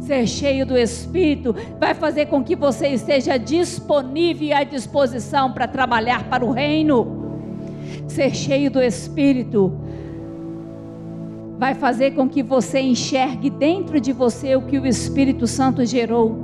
Ser 0.00 0.26
cheio 0.26 0.66
do 0.66 0.76
Espírito 0.76 1.54
vai 1.78 1.94
fazer 1.94 2.26
com 2.26 2.42
que 2.42 2.56
você 2.56 2.88
esteja 2.88 3.38
disponível 3.38 4.48
e 4.48 4.52
à 4.52 4.64
disposição 4.64 5.52
para 5.52 5.68
trabalhar 5.68 6.24
para 6.24 6.44
o 6.44 6.50
reino. 6.50 7.20
Ser 8.08 8.34
cheio 8.34 8.70
do 8.70 8.82
Espírito 8.82 9.72
vai 11.60 11.74
fazer 11.74 12.12
com 12.12 12.26
que 12.26 12.42
você 12.42 12.80
enxergue 12.80 13.50
dentro 13.50 14.00
de 14.00 14.14
você 14.14 14.56
o 14.56 14.62
que 14.62 14.78
o 14.78 14.86
Espírito 14.86 15.46
Santo 15.46 15.84
gerou, 15.84 16.34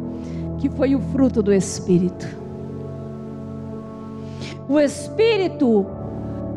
que 0.58 0.68
foi 0.68 0.94
o 0.94 1.00
fruto 1.00 1.42
do 1.42 1.54
Espírito. 1.54 2.26
O 4.68 4.78
Espírito, 4.78 5.86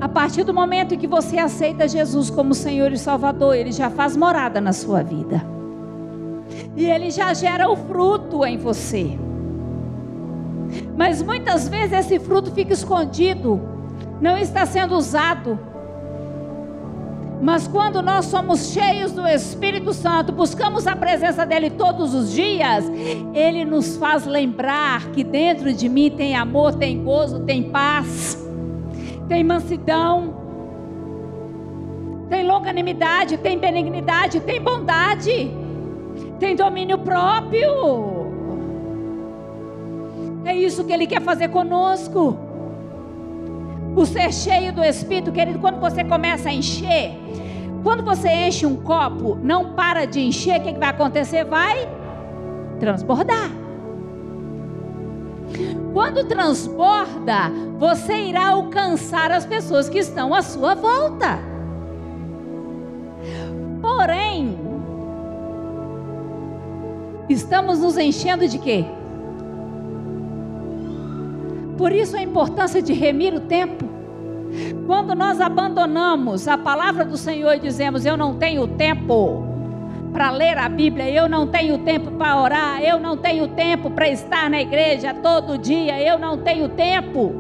a 0.02 0.10
partir 0.10 0.44
do 0.44 0.54
momento 0.54 0.98
que 0.98 1.08
você 1.08 1.38
aceita 1.38 1.88
Jesus 1.88 2.30
como 2.30 2.54
Senhor 2.54 2.92
e 2.92 2.98
Salvador, 2.98 3.56
ele 3.56 3.72
já 3.72 3.90
faz 3.90 4.18
morada 4.18 4.60
na 4.60 4.74
sua 4.74 5.02
vida. 5.04 5.42
E 6.76 6.86
ele 6.86 7.12
já 7.12 7.34
gera 7.34 7.72
o 7.72 7.78
fruto 7.78 8.46
em 8.46 8.58
você. 8.58 9.18
Mas 10.98 11.22
muitas 11.22 11.70
vezes 11.70 11.94
esse 11.94 12.20
fruto 12.20 12.52
fica 12.52 12.74
escondido, 12.74 13.62
não 14.20 14.38
está 14.38 14.66
sendo 14.66 14.96
usado 14.98 15.58
mas 17.42 17.68
quando 17.68 18.02
nós 18.02 18.26
somos 18.26 18.74
cheios 18.74 19.14
do 19.14 19.26
Espírito 19.26 19.94
Santo, 19.94 20.32
buscamos 20.34 20.86
a 20.86 20.96
presença 20.96 21.46
dele 21.46 21.70
todos 21.70 22.14
os 22.14 22.34
dias, 22.34 22.86
ele 23.34 23.64
nos 23.64 23.96
faz 23.96 24.26
lembrar 24.26 25.10
que 25.12 25.24
dentro 25.24 25.74
de 25.74 25.88
mim 25.88 26.12
tem 26.12 26.36
amor, 26.36 26.76
tem 26.76 27.02
gozo, 27.02 27.40
tem 27.42 27.64
paz, 27.64 28.38
tem 29.30 29.44
mansidão, 29.44 30.36
tem 32.30 32.46
longanimidade, 32.46 33.38
tem 33.38 33.58
benignidade, 33.58 34.42
tem 34.42 34.62
bondade, 34.62 35.52
tem 36.40 36.56
domínio 36.56 36.98
próprio. 36.98 38.28
É 40.44 40.56
isso 40.56 40.84
que 40.84 40.92
ele 40.92 41.08
quer 41.08 41.22
fazer 41.22 41.50
conosco. 41.50 42.38
O 43.96 44.06
ser 44.06 44.32
cheio 44.34 44.72
do 44.72 44.84
Espírito, 44.84 45.32
querido, 45.32 45.60
quando 45.60 45.80
você 45.80 46.04
começa 46.04 46.50
a 46.50 46.54
encher, 46.54 47.29
quando 47.84 48.04
você 48.04 48.30
enche 48.30 48.66
um 48.66 48.76
copo, 48.76 49.38
não 49.42 49.74
para 49.74 50.06
de 50.06 50.20
encher, 50.20 50.60
o 50.60 50.64
que, 50.64 50.74
que 50.74 50.80
vai 50.80 50.90
acontecer? 50.90 51.46
Vai 51.46 51.88
transbordar. 52.80 53.50
Quando 55.94 56.26
transborda, 56.26 57.50
você 57.78 58.14
irá 58.14 58.50
alcançar 58.50 59.32
as 59.32 59.46
pessoas 59.46 59.90
que 59.90 59.98
estão 59.98 60.34
à 60.34 60.42
sua 60.42 60.76
volta. 60.76 61.40
Porém, 63.82 64.58
estamos 67.28 67.80
nos 67.80 67.98
enchendo 67.98 68.48
de 68.48 68.60
quê? 68.60 68.86
Por 71.78 71.92
isso 71.92 72.16
a 72.18 72.22
importância 72.22 72.82
de 72.82 72.94
remir 72.94 73.34
o 73.34 73.40
tempo. 73.40 73.99
Quando 74.86 75.16
nós 75.16 75.40
abandonamos 75.40 76.48
a 76.48 76.58
palavra 76.58 77.06
do 77.06 77.18
Senhor 77.18 77.56
e 77.56 77.60
dizemos: 77.60 78.06
Eu 78.06 78.18
não 78.18 78.36
tenho 78.36 78.68
tempo 78.68 79.46
para 80.12 80.32
ler 80.32 80.58
a 80.58 80.68
Bíblia, 80.68 81.10
eu 81.10 81.30
não 81.30 81.48
tenho 81.48 81.78
tempo 81.80 82.12
para 82.12 82.42
orar, 82.42 82.82
eu 82.82 83.00
não 83.00 83.16
tenho 83.16 83.48
tempo 83.50 83.92
para 83.92 84.10
estar 84.10 84.50
na 84.50 84.60
igreja 84.60 85.14
todo 85.14 85.58
dia, 85.58 86.02
eu 86.02 86.18
não 86.18 86.38
tenho 86.38 86.70
tempo. 86.70 87.34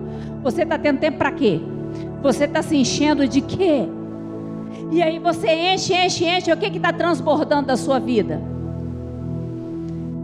Você 0.43 0.63
está 0.63 0.77
tendo 0.77 0.99
tempo 0.99 1.17
para 1.17 1.31
quê? 1.31 1.59
Você 2.21 2.45
está 2.45 2.61
se 2.61 2.77
enchendo 2.77 3.27
de 3.27 3.41
quê? 3.41 3.87
E 4.91 5.01
aí 5.01 5.19
você 5.19 5.73
enche, 5.73 5.93
enche, 5.93 6.25
enche. 6.25 6.51
O 6.51 6.57
que 6.57 6.65
está 6.67 6.93
transbordando 6.93 7.67
da 7.67 7.77
sua 7.77 7.99
vida? 7.99 8.41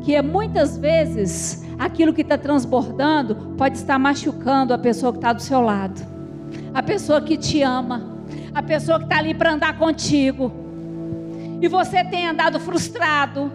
Que 0.04 0.16
é 0.16 0.22
muitas 0.22 0.78
vezes 0.78 1.66
aquilo 1.78 2.14
que 2.14 2.22
está 2.22 2.38
transbordando 2.38 3.36
pode 3.58 3.78
estar 3.78 3.98
machucando 4.00 4.74
a 4.74 4.78
pessoa 4.78 5.12
que 5.12 5.18
está 5.18 5.34
do 5.34 5.42
seu 5.42 5.62
lado, 5.62 6.02
a 6.76 6.84
pessoa 6.84 7.22
que 7.22 7.38
te 7.38 7.62
ama, 7.62 8.04
a 8.54 8.62
pessoa 8.62 9.00
que 9.00 9.06
está 9.06 9.18
ali 9.18 9.34
para 9.34 9.54
andar 9.54 9.78
contigo. 9.78 10.52
E 11.62 11.70
você 11.70 12.04
tem 12.04 12.28
andado 12.28 12.60
frustrado, 12.60 13.50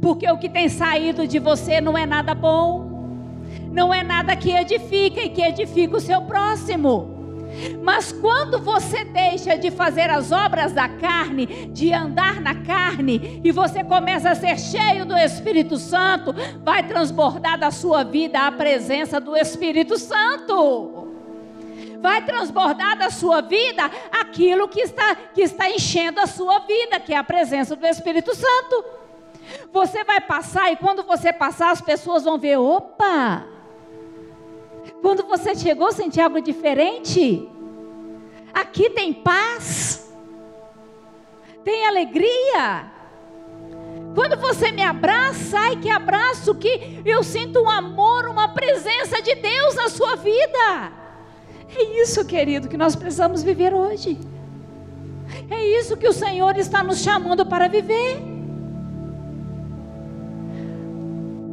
porque 0.00 0.28
o 0.30 0.38
que 0.38 0.48
tem 0.48 0.70
saído 0.70 1.28
de 1.28 1.38
você 1.38 1.82
não 1.82 1.98
é 1.98 2.06
nada 2.06 2.34
bom, 2.34 2.90
não 3.70 3.92
é 3.92 4.02
nada 4.02 4.34
que 4.34 4.50
edifica 4.50 5.20
e 5.20 5.28
que 5.28 5.42
edifica 5.42 5.98
o 5.98 6.00
seu 6.00 6.22
próximo. 6.22 7.12
Mas 7.82 8.10
quando 8.10 8.58
você 8.58 9.04
deixa 9.04 9.58
de 9.58 9.70
fazer 9.70 10.08
as 10.08 10.32
obras 10.32 10.72
da 10.72 10.88
carne, 10.88 11.44
de 11.74 11.92
andar 11.92 12.40
na 12.40 12.54
carne, 12.54 13.42
e 13.44 13.52
você 13.52 13.84
começa 13.84 14.30
a 14.30 14.34
ser 14.34 14.58
cheio 14.58 15.04
do 15.04 15.14
Espírito 15.14 15.76
Santo, 15.76 16.34
vai 16.64 16.82
transbordar 16.82 17.58
da 17.58 17.70
sua 17.70 18.02
vida 18.02 18.40
a 18.40 18.50
presença 18.50 19.20
do 19.20 19.36
Espírito 19.36 19.98
Santo. 19.98 21.02
Vai 22.02 22.24
transbordar 22.24 22.98
da 22.98 23.10
sua 23.10 23.40
vida 23.40 23.88
aquilo 24.10 24.66
que 24.66 24.80
está, 24.80 25.14
que 25.14 25.40
está 25.40 25.70
enchendo 25.70 26.20
a 26.20 26.26
sua 26.26 26.58
vida, 26.58 26.98
que 26.98 27.14
é 27.14 27.16
a 27.16 27.22
presença 27.22 27.76
do 27.76 27.86
Espírito 27.86 28.34
Santo. 28.34 28.84
Você 29.72 30.02
vai 30.02 30.20
passar 30.20 30.72
e 30.72 30.76
quando 30.76 31.04
você 31.04 31.32
passar, 31.32 31.70
as 31.70 31.80
pessoas 31.80 32.24
vão 32.24 32.36
ver: 32.36 32.56
opa, 32.58 33.46
quando 35.00 35.22
você 35.22 35.54
chegou, 35.54 35.92
senti 35.92 36.20
algo 36.20 36.40
diferente. 36.40 37.48
Aqui 38.52 38.90
tem 38.90 39.12
paz, 39.12 40.12
tem 41.62 41.86
alegria. 41.86 42.90
Quando 44.12 44.36
você 44.36 44.72
me 44.72 44.82
abraça, 44.82 45.56
ai 45.56 45.76
que 45.76 45.88
abraço, 45.88 46.52
que 46.56 47.00
eu 47.04 47.22
sinto 47.22 47.60
um 47.60 47.70
amor, 47.70 48.26
uma 48.26 48.48
presença 48.48 49.22
de 49.22 49.36
Deus 49.36 49.76
na 49.76 49.88
sua 49.88 50.16
vida. 50.16 51.01
É 51.74 52.02
isso, 52.02 52.24
querido, 52.24 52.68
que 52.68 52.76
nós 52.76 52.94
precisamos 52.94 53.42
viver 53.42 53.72
hoje. 53.72 54.18
É 55.50 55.78
isso 55.78 55.96
que 55.96 56.06
o 56.06 56.12
Senhor 56.12 56.56
está 56.56 56.82
nos 56.82 56.98
chamando 56.98 57.46
para 57.46 57.68
viver. 57.68 58.32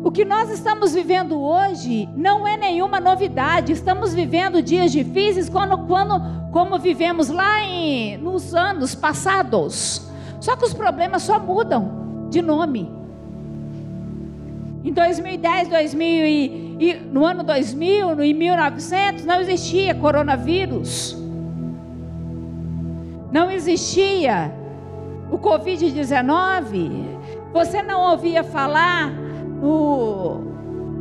O 0.04 0.12
que 0.12 0.24
nós 0.24 0.50
estamos 0.50 0.94
vivendo 0.94 1.40
hoje 1.40 2.08
não 2.16 2.48
é 2.48 2.58
nenhuma 2.58 3.00
novidade. 3.00 3.72
Estamos 3.72 4.14
vivendo 4.14 4.62
dias 4.62 4.92
difíceis 4.92 5.50
quando, 5.50 5.78
quando, 5.88 6.22
como 6.52 6.80
vivemos 6.80 7.30
lá 7.30 7.62
em, 7.64 8.18
nos 8.18 8.54
anos 8.54 8.96
passados. 8.96 10.10
Só 10.40 10.56
que 10.56 10.66
os 10.66 10.74
problemas 10.74 11.24
só 11.24 11.40
mudam 11.40 12.28
de 12.30 12.42
nome. 12.42 12.99
Em 14.84 14.94
2010, 14.94 15.68
2000 15.68 16.26
e, 16.26 16.78
e, 16.80 16.94
no 17.12 17.26
ano 17.26 17.44
2000, 17.44 18.16
no, 18.16 18.24
em 18.24 18.34
1900, 18.34 19.26
não 19.26 19.42
existia 19.42 19.94
coronavírus. 19.94 21.18
Não 23.32 23.52
existia 23.52 24.54
o 25.30 25.38
Covid-19. 25.38 27.10
Você 27.54 27.82
não 27.82 28.12
ouvia 28.12 28.44
falar 28.44 29.12
o, 29.62 30.42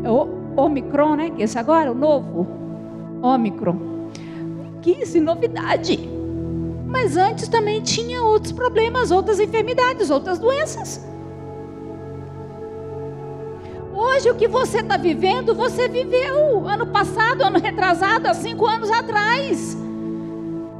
o 0.04 0.60
Omicron, 0.60 1.16
né? 1.16 1.30
Que 1.30 1.42
é 1.42 1.44
esse 1.44 1.58
agora, 1.58 1.92
o 1.92 1.94
novo 1.94 2.46
Omicron. 3.22 3.78
Que 4.82 4.90
isso, 5.02 5.20
novidade. 5.20 5.98
Mas 6.86 7.16
antes 7.16 7.48
também 7.48 7.80
tinha 7.82 8.22
outros 8.22 8.52
problemas, 8.52 9.10
outras 9.10 9.38
enfermidades, 9.38 10.10
outras 10.10 10.38
doenças. 10.38 11.06
Hoje 14.00 14.30
o 14.30 14.34
que 14.36 14.46
você 14.46 14.78
está 14.78 14.96
vivendo, 14.96 15.56
você 15.56 15.88
viveu 15.88 16.68
ano 16.68 16.86
passado, 16.86 17.42
ano 17.42 17.58
retrasado, 17.58 18.28
há 18.28 18.32
cinco 18.32 18.64
anos 18.64 18.92
atrás. 18.92 19.76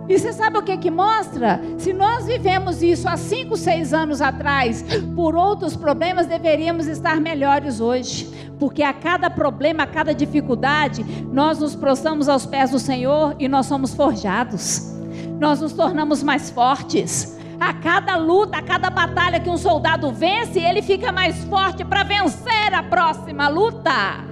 E 0.08 0.16
você 0.16 0.32
sabe 0.32 0.56
o 0.56 0.62
que 0.62 0.76
que 0.76 0.88
mostra? 0.88 1.60
Se 1.78 1.92
nós 1.92 2.26
vivemos 2.26 2.80
isso 2.80 3.08
há 3.08 3.16
5, 3.16 3.56
6 3.56 3.92
anos 3.92 4.22
atrás, 4.22 4.84
por 5.16 5.34
outros 5.34 5.74
problemas, 5.74 6.28
deveríamos 6.28 6.86
estar 6.86 7.20
melhores 7.20 7.80
hoje. 7.80 8.30
Porque 8.56 8.84
a 8.84 8.92
cada 8.92 9.28
problema, 9.28 9.82
a 9.82 9.86
cada 9.86 10.14
dificuldade, 10.14 11.04
nós 11.32 11.58
nos 11.58 11.74
prostramos 11.74 12.28
aos 12.28 12.46
pés 12.46 12.70
do 12.70 12.78
Senhor 12.78 13.34
e 13.40 13.48
nós 13.48 13.66
somos 13.66 13.94
forjados. 13.94 14.96
Nós 15.40 15.60
nos 15.60 15.72
tornamos 15.72 16.22
mais 16.22 16.50
fortes. 16.50 17.36
A 17.60 17.74
cada 17.74 18.16
luta, 18.16 18.58
a 18.58 18.62
cada 18.62 18.90
batalha 18.90 19.40
que 19.40 19.50
um 19.50 19.56
soldado 19.56 20.12
vence, 20.12 20.60
ele 20.60 20.82
fica 20.82 21.10
mais 21.10 21.42
forte 21.44 21.84
para 21.84 22.04
vencer 22.04 22.72
a 22.72 22.82
próxima 22.82 23.48
luta. 23.48 24.24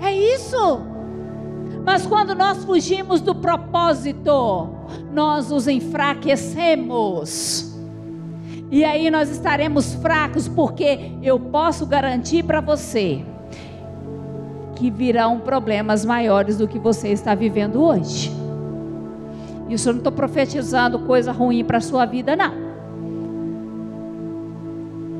É 0.00 0.12
isso. 0.12 0.80
Mas 1.84 2.06
quando 2.06 2.34
nós 2.34 2.64
fugimos 2.64 3.20
do 3.20 3.34
propósito, 3.34 4.68
nós 5.12 5.50
nos 5.50 5.66
enfraquecemos. 5.66 7.72
E 8.70 8.84
aí 8.84 9.10
nós 9.10 9.28
estaremos 9.28 9.94
fracos, 9.94 10.48
porque 10.48 11.12
eu 11.22 11.38
posso 11.38 11.84
garantir 11.84 12.44
para 12.44 12.60
você 12.60 13.24
que 14.76 14.90
virão 14.90 15.40
problemas 15.40 16.04
maiores 16.04 16.58
do 16.58 16.66
que 16.66 16.78
você 16.78 17.08
está 17.08 17.34
vivendo 17.34 17.82
hoje. 17.82 18.41
Isso 19.68 19.88
eu 19.88 19.94
não 19.94 20.00
estou 20.00 20.12
profetizando 20.12 20.98
coisa 21.00 21.32
ruim 21.32 21.64
para 21.64 21.78
a 21.78 21.80
sua 21.80 22.04
vida, 22.04 22.36
não. 22.36 22.72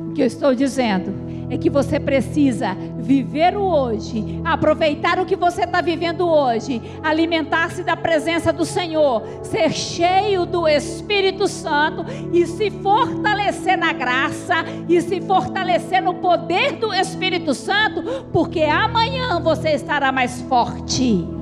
O 0.09 0.13
que 0.13 0.21
eu 0.21 0.27
estou 0.27 0.53
dizendo 0.53 1.11
é 1.49 1.57
que 1.57 1.69
você 1.69 1.99
precisa 1.99 2.75
viver 2.99 3.57
o 3.57 3.63
hoje, 3.63 4.41
aproveitar 4.45 5.19
o 5.19 5.25
que 5.25 5.35
você 5.35 5.63
está 5.63 5.81
vivendo 5.81 6.27
hoje, 6.27 6.81
alimentar-se 7.03 7.83
da 7.83 7.95
presença 7.95 8.53
do 8.53 8.65
Senhor, 8.65 9.23
ser 9.41 9.71
cheio 9.71 10.45
do 10.45 10.67
Espírito 10.67 11.47
Santo 11.47 12.05
e 12.31 12.45
se 12.45 12.71
fortalecer 12.71 13.77
na 13.77 13.91
graça 13.91 14.63
e 14.87 15.01
se 15.01 15.21
fortalecer 15.21 16.01
no 16.01 16.15
poder 16.15 16.73
do 16.73 16.93
Espírito 16.93 17.53
Santo, 17.53 18.03
porque 18.31 18.61
amanhã 18.61 19.39
você 19.39 19.71
estará 19.71 20.11
mais 20.11 20.41
forte. 20.43 21.32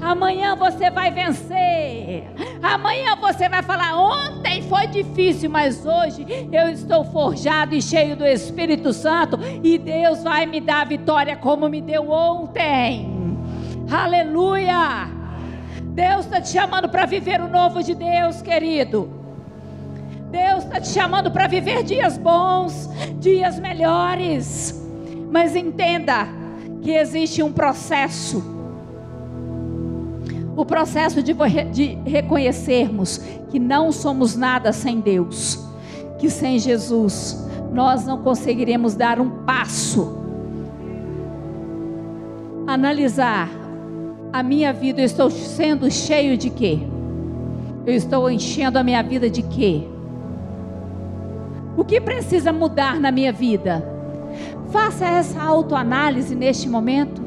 Amanhã 0.00 0.56
você 0.56 0.90
vai 0.90 1.10
vencer. 1.10 2.24
Amanhã 2.62 3.16
você 3.16 3.48
vai 3.48 3.62
falar: 3.62 3.96
ontem 3.96 4.62
foi 4.62 4.86
difícil, 4.86 5.50
mas 5.50 5.84
hoje 5.84 6.26
eu 6.52 6.68
estou 6.68 7.04
forjado 7.04 7.74
e 7.74 7.82
cheio 7.82 8.16
do 8.16 8.26
Espírito 8.26 8.92
Santo. 8.92 9.38
E 9.62 9.78
Deus 9.78 10.22
vai 10.22 10.46
me 10.46 10.60
dar 10.60 10.82
a 10.82 10.84
vitória 10.84 11.36
como 11.36 11.68
me 11.68 11.80
deu 11.80 12.10
ontem. 12.10 13.08
Aleluia! 13.90 15.08
Deus 15.82 16.26
está 16.26 16.40
te 16.40 16.50
chamando 16.50 16.88
para 16.88 17.06
viver 17.06 17.40
o 17.40 17.48
novo 17.48 17.82
de 17.82 17.94
Deus, 17.94 18.40
querido. 18.40 19.10
Deus 20.30 20.64
está 20.64 20.80
te 20.80 20.88
chamando 20.88 21.30
para 21.30 21.46
viver 21.46 21.82
dias 21.82 22.18
bons, 22.18 22.88
dias 23.18 23.58
melhores. 23.58 24.86
Mas 25.30 25.56
entenda 25.56 26.28
que 26.82 26.92
existe 26.92 27.42
um 27.42 27.52
processo 27.52 28.57
o 30.58 30.66
processo 30.66 31.22
de, 31.22 31.32
de 31.70 31.98
reconhecermos 32.04 33.18
que 33.48 33.60
não 33.60 33.92
somos 33.92 34.34
nada 34.34 34.72
sem 34.72 34.98
Deus, 34.98 35.64
que 36.18 36.28
sem 36.28 36.58
Jesus 36.58 37.48
nós 37.72 38.04
não 38.04 38.18
conseguiremos 38.24 38.96
dar 38.96 39.20
um 39.20 39.44
passo. 39.44 40.18
Analisar 42.66 43.48
a 44.32 44.42
minha 44.42 44.72
vida, 44.72 45.00
eu 45.00 45.04
estou 45.04 45.30
sendo 45.30 45.88
cheio 45.92 46.36
de 46.36 46.50
quê? 46.50 46.80
Eu 47.86 47.94
estou 47.94 48.28
enchendo 48.28 48.80
a 48.80 48.82
minha 48.82 49.00
vida 49.00 49.30
de 49.30 49.42
quê? 49.42 49.86
O 51.76 51.84
que 51.84 52.00
precisa 52.00 52.52
mudar 52.52 52.98
na 52.98 53.12
minha 53.12 53.32
vida? 53.32 53.88
Faça 54.72 55.06
essa 55.06 55.40
autoanálise 55.40 56.34
neste 56.34 56.68
momento. 56.68 57.17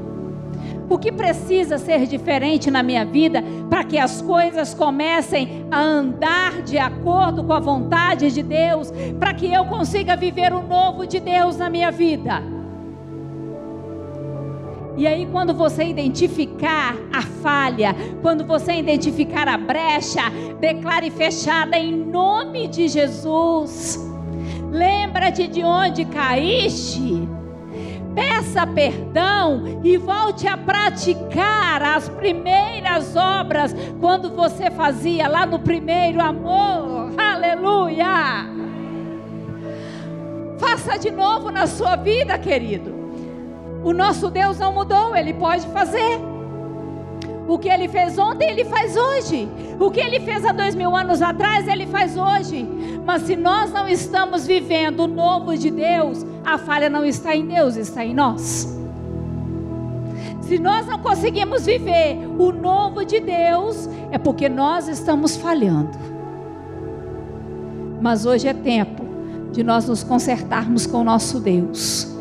O 0.91 0.99
que 0.99 1.09
precisa 1.09 1.77
ser 1.77 2.05
diferente 2.05 2.69
na 2.69 2.83
minha 2.83 3.05
vida 3.05 3.41
para 3.69 3.81
que 3.85 3.97
as 3.97 4.21
coisas 4.21 4.73
comecem 4.73 5.65
a 5.71 5.79
andar 5.79 6.61
de 6.63 6.77
acordo 6.77 7.45
com 7.45 7.53
a 7.53 7.61
vontade 7.61 8.29
de 8.29 8.43
Deus, 8.43 8.91
para 9.17 9.33
que 9.33 9.45
eu 9.53 9.63
consiga 9.67 10.17
viver 10.17 10.51
o 10.51 10.61
novo 10.61 11.07
de 11.07 11.21
Deus 11.21 11.55
na 11.55 11.69
minha 11.69 11.89
vida? 11.91 12.43
E 14.97 15.07
aí, 15.07 15.25
quando 15.31 15.53
você 15.53 15.85
identificar 15.85 16.97
a 17.13 17.21
falha, 17.21 17.95
quando 18.21 18.45
você 18.45 18.73
identificar 18.73 19.47
a 19.47 19.57
brecha, 19.57 20.23
declare 20.59 21.09
fechada 21.09 21.77
em 21.79 21.95
nome 21.95 22.67
de 22.67 22.89
Jesus. 22.89 23.97
Lembra-te 24.69 25.47
de 25.47 25.63
onde 25.63 26.03
caíste 26.03 27.40
peça 28.15 28.65
perdão 28.67 29.79
e 29.83 29.97
volte 29.97 30.47
a 30.47 30.57
praticar 30.57 31.81
as 31.81 32.09
primeiras 32.09 33.15
obras 33.15 33.75
quando 33.99 34.29
você 34.35 34.69
fazia 34.71 35.27
lá 35.27 35.45
no 35.45 35.59
primeiro 35.59 36.21
amor. 36.21 37.11
Aleluia! 37.17 38.49
Faça 40.57 40.97
de 40.97 41.11
novo 41.11 41.49
na 41.49 41.65
sua 41.67 41.95
vida, 41.95 42.37
querido. 42.37 42.93
O 43.83 43.93
nosso 43.93 44.29
Deus 44.29 44.59
não 44.59 44.71
mudou, 44.71 45.15
ele 45.15 45.33
pode 45.33 45.65
fazer. 45.67 46.30
O 47.51 47.59
que 47.59 47.67
ele 47.67 47.89
fez 47.89 48.17
ontem, 48.17 48.49
ele 48.49 48.63
faz 48.63 48.95
hoje. 48.95 49.45
O 49.77 49.91
que 49.91 49.99
ele 49.99 50.21
fez 50.21 50.45
há 50.45 50.53
dois 50.53 50.73
mil 50.73 50.95
anos 50.95 51.21
atrás, 51.21 51.67
ele 51.67 51.85
faz 51.85 52.15
hoje. 52.15 52.65
Mas 53.05 53.23
se 53.23 53.35
nós 53.35 53.73
não 53.73 53.89
estamos 53.89 54.47
vivendo 54.47 55.01
o 55.01 55.07
novo 55.07 55.57
de 55.57 55.69
Deus, 55.69 56.25
a 56.45 56.57
falha 56.57 56.89
não 56.89 57.03
está 57.03 57.35
em 57.35 57.45
Deus, 57.45 57.75
está 57.75 58.05
em 58.05 58.13
nós. 58.13 58.73
Se 60.39 60.57
nós 60.57 60.87
não 60.87 60.99
conseguimos 60.99 61.65
viver 61.65 62.19
o 62.39 62.53
novo 62.53 63.03
de 63.03 63.19
Deus, 63.19 63.89
é 64.11 64.17
porque 64.17 64.47
nós 64.47 64.87
estamos 64.87 65.35
falhando. 65.35 65.97
Mas 67.99 68.25
hoje 68.25 68.47
é 68.47 68.53
tempo 68.53 69.03
de 69.51 69.61
nós 69.61 69.89
nos 69.89 70.03
consertarmos 70.03 70.85
com 70.87 70.99
o 70.99 71.03
nosso 71.03 71.37
Deus. 71.37 72.15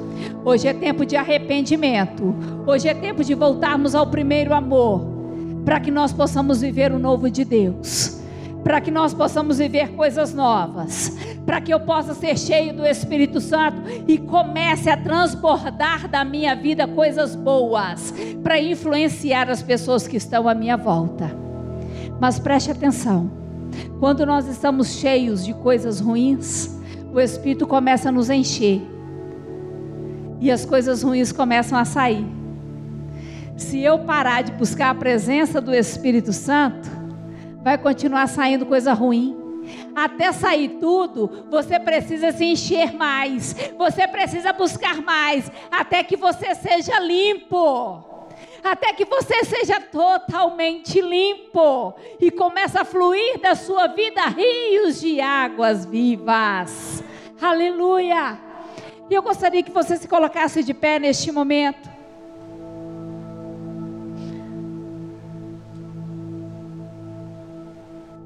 Hoje 0.44 0.66
é 0.66 0.72
tempo 0.72 1.06
de 1.06 1.16
arrependimento. 1.16 2.34
Hoje 2.66 2.88
é 2.88 2.94
tempo 2.94 3.22
de 3.22 3.34
voltarmos 3.34 3.94
ao 3.94 4.06
primeiro 4.06 4.54
amor, 4.54 5.09
para 5.64 5.80
que 5.80 5.90
nós 5.90 6.12
possamos 6.12 6.60
viver 6.60 6.92
o 6.92 6.98
novo 6.98 7.30
de 7.30 7.44
Deus. 7.44 8.20
Para 8.62 8.80
que 8.80 8.90
nós 8.90 9.14
possamos 9.14 9.56
viver 9.56 9.92
coisas 9.92 10.34
novas, 10.34 11.16
para 11.46 11.62
que 11.62 11.72
eu 11.72 11.80
possa 11.80 12.14
ser 12.14 12.38
cheio 12.38 12.76
do 12.76 12.84
Espírito 12.84 13.40
Santo 13.40 13.80
e 14.06 14.18
comece 14.18 14.90
a 14.90 14.98
transbordar 14.98 16.06
da 16.08 16.24
minha 16.26 16.54
vida 16.54 16.86
coisas 16.86 17.34
boas, 17.34 18.12
para 18.42 18.60
influenciar 18.60 19.48
as 19.48 19.62
pessoas 19.62 20.06
que 20.06 20.18
estão 20.18 20.46
à 20.46 20.54
minha 20.54 20.76
volta. 20.76 21.34
Mas 22.20 22.38
preste 22.38 22.70
atenção, 22.70 23.30
quando 23.98 24.26
nós 24.26 24.46
estamos 24.46 24.88
cheios 24.88 25.42
de 25.42 25.54
coisas 25.54 25.98
ruins, 25.98 26.78
o 27.14 27.18
Espírito 27.18 27.66
começa 27.66 28.10
a 28.10 28.12
nos 28.12 28.28
encher. 28.28 28.82
E 30.38 30.50
as 30.50 30.64
coisas 30.64 31.02
ruins 31.02 31.32
começam 31.32 31.78
a 31.78 31.84
sair. 31.84 32.39
Se 33.60 33.80
eu 33.82 33.98
parar 34.00 34.42
de 34.42 34.52
buscar 34.52 34.90
a 34.90 34.94
presença 34.94 35.60
do 35.60 35.72
Espírito 35.72 36.32
Santo, 36.32 36.88
vai 37.62 37.76
continuar 37.76 38.26
saindo 38.26 38.64
coisa 38.64 38.94
ruim. 38.94 39.36
Até 39.94 40.32
sair 40.32 40.78
tudo, 40.80 41.46
você 41.50 41.78
precisa 41.78 42.32
se 42.32 42.44
encher 42.44 42.94
mais, 42.94 43.54
você 43.76 44.08
precisa 44.08 44.52
buscar 44.52 45.02
mais, 45.02 45.52
até 45.70 46.02
que 46.02 46.16
você 46.16 46.54
seja 46.54 46.98
limpo. 46.98 48.02
Até 48.64 48.94
que 48.94 49.04
você 49.04 49.44
seja 49.44 49.78
totalmente 49.78 51.00
limpo 51.00 51.94
e 52.18 52.30
comece 52.30 52.78
a 52.78 52.84
fluir 52.84 53.40
da 53.40 53.54
sua 53.54 53.86
vida 53.88 54.22
rios 54.26 55.00
de 55.00 55.20
águas 55.20 55.84
vivas. 55.84 57.04
Aleluia! 57.40 58.38
E 59.08 59.14
eu 59.14 59.22
gostaria 59.22 59.62
que 59.62 59.70
você 59.70 59.98
se 59.98 60.08
colocasse 60.08 60.64
de 60.64 60.72
pé 60.72 60.98
neste 60.98 61.30
momento. 61.30 61.89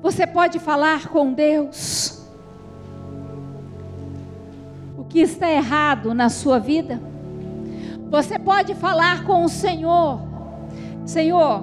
Você 0.04 0.26
pode 0.26 0.58
falar 0.58 1.08
com 1.08 1.32
Deus. 1.32 2.22
O 4.98 5.04
que 5.04 5.20
está 5.20 5.50
errado 5.50 6.12
na 6.12 6.28
sua 6.28 6.58
vida? 6.58 7.00
Você 8.10 8.38
pode 8.38 8.74
falar 8.74 9.24
com 9.24 9.44
o 9.44 9.48
Senhor. 9.48 10.20
Senhor, 11.06 11.62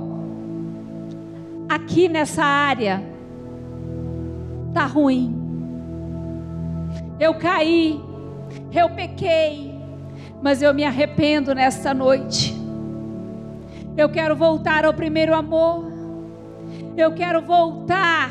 aqui 1.69 2.09
nessa 2.09 2.43
área 2.43 3.03
tá 4.73 4.87
ruim. 4.87 5.35
Eu 7.19 7.35
caí, 7.35 8.01
eu 8.71 8.89
pequei, 8.89 9.79
mas 10.41 10.63
eu 10.63 10.73
me 10.73 10.83
arrependo 10.83 11.53
nesta 11.53 11.93
noite. 11.93 12.59
Eu 13.95 14.09
quero 14.09 14.35
voltar 14.35 14.83
ao 14.83 14.95
primeiro 14.95 15.35
amor. 15.35 15.90
Eu 16.97 17.13
quero 17.13 17.41
voltar 17.41 18.29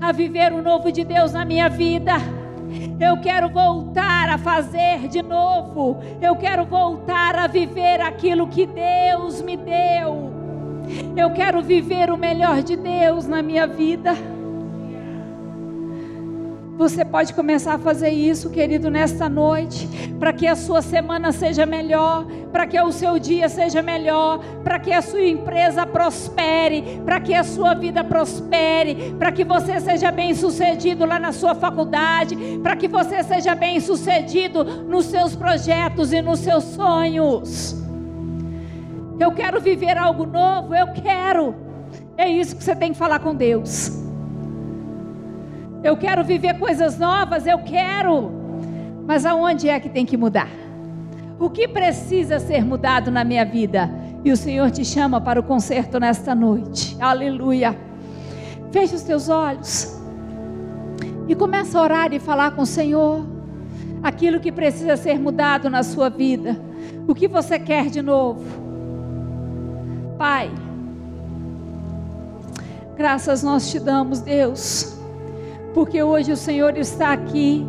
a 0.00 0.12
viver 0.12 0.52
o 0.52 0.62
novo 0.62 0.90
de 0.90 1.04
Deus 1.04 1.32
na 1.32 1.44
minha 1.44 1.68
vida. 1.68 2.12
Eu 2.98 3.20
quero 3.20 3.48
voltar 3.48 4.28
a 4.28 4.38
fazer 4.38 5.08
de 5.08 5.22
novo. 5.22 6.00
Eu 6.20 6.34
quero 6.36 6.64
voltar 6.64 7.36
a 7.36 7.46
viver 7.46 8.00
aquilo 8.00 8.48
que 8.48 8.66
Deus 8.66 9.42
me 9.42 9.56
deu. 9.56 10.32
Eu 11.16 11.30
quero 11.32 11.62
viver 11.62 12.10
o 12.10 12.16
melhor 12.16 12.62
de 12.62 12.76
Deus 12.76 13.26
na 13.26 13.42
minha 13.42 13.66
vida. 13.66 14.14
Você 16.76 17.04
pode 17.04 17.32
começar 17.34 17.74
a 17.74 17.78
fazer 17.78 18.10
isso, 18.10 18.50
querido, 18.50 18.90
nesta 18.90 19.28
noite, 19.28 19.88
para 20.18 20.32
que 20.32 20.44
a 20.44 20.56
sua 20.56 20.82
semana 20.82 21.30
seja 21.30 21.64
melhor, 21.64 22.26
para 22.50 22.66
que 22.66 22.80
o 22.80 22.90
seu 22.90 23.16
dia 23.16 23.48
seja 23.48 23.80
melhor, 23.80 24.40
para 24.64 24.80
que 24.80 24.92
a 24.92 25.00
sua 25.00 25.24
empresa 25.24 25.86
prospere, 25.86 27.00
para 27.04 27.20
que 27.20 27.32
a 27.32 27.44
sua 27.44 27.74
vida 27.74 28.02
prospere, 28.02 29.14
para 29.16 29.30
que 29.30 29.44
você 29.44 29.78
seja 29.78 30.10
bem 30.10 30.34
sucedido 30.34 31.06
lá 31.06 31.20
na 31.20 31.30
sua 31.30 31.54
faculdade, 31.54 32.36
para 32.60 32.74
que 32.74 32.88
você 32.88 33.22
seja 33.22 33.54
bem 33.54 33.78
sucedido 33.78 34.64
nos 34.64 35.06
seus 35.06 35.36
projetos 35.36 36.12
e 36.12 36.20
nos 36.20 36.40
seus 36.40 36.64
sonhos. 36.64 37.80
Eu 39.20 39.30
quero 39.30 39.60
viver 39.60 39.96
algo 39.96 40.26
novo, 40.26 40.74
eu 40.74 40.88
quero. 40.88 41.54
É 42.16 42.28
isso 42.28 42.56
que 42.56 42.64
você 42.64 42.74
tem 42.74 42.90
que 42.90 42.98
falar 42.98 43.20
com 43.20 43.32
Deus. 43.32 44.03
Eu 45.84 45.98
quero 45.98 46.24
viver 46.24 46.58
coisas 46.58 46.98
novas, 46.98 47.46
eu 47.46 47.58
quero. 47.58 48.32
Mas 49.06 49.26
aonde 49.26 49.68
é 49.68 49.78
que 49.78 49.90
tem 49.90 50.06
que 50.06 50.16
mudar? 50.16 50.48
O 51.38 51.50
que 51.50 51.68
precisa 51.68 52.38
ser 52.38 52.64
mudado 52.64 53.10
na 53.10 53.22
minha 53.22 53.44
vida? 53.44 53.90
E 54.24 54.32
o 54.32 54.36
Senhor 54.36 54.70
te 54.70 54.82
chama 54.82 55.20
para 55.20 55.38
o 55.38 55.42
concerto 55.42 56.00
nesta 56.00 56.34
noite. 56.34 56.96
Aleluia. 56.98 57.78
Feche 58.72 58.94
os 58.94 59.02
teus 59.02 59.28
olhos. 59.28 60.00
E 61.28 61.34
começa 61.34 61.78
a 61.78 61.82
orar 61.82 62.14
e 62.14 62.18
falar 62.18 62.52
com 62.52 62.62
o 62.62 62.66
Senhor. 62.66 63.26
Aquilo 64.02 64.40
que 64.40 64.50
precisa 64.50 64.96
ser 64.96 65.18
mudado 65.18 65.68
na 65.68 65.82
sua 65.82 66.08
vida. 66.08 66.58
O 67.06 67.14
que 67.14 67.28
você 67.28 67.58
quer 67.58 67.90
de 67.90 68.00
novo? 68.00 68.42
Pai, 70.16 70.50
graças 72.96 73.42
nós 73.42 73.70
te 73.70 73.78
damos, 73.78 74.22
Deus 74.22 74.93
porque 75.74 76.02
hoje 76.02 76.32
o 76.32 76.36
Senhor 76.36 76.78
está 76.78 77.12
aqui. 77.12 77.66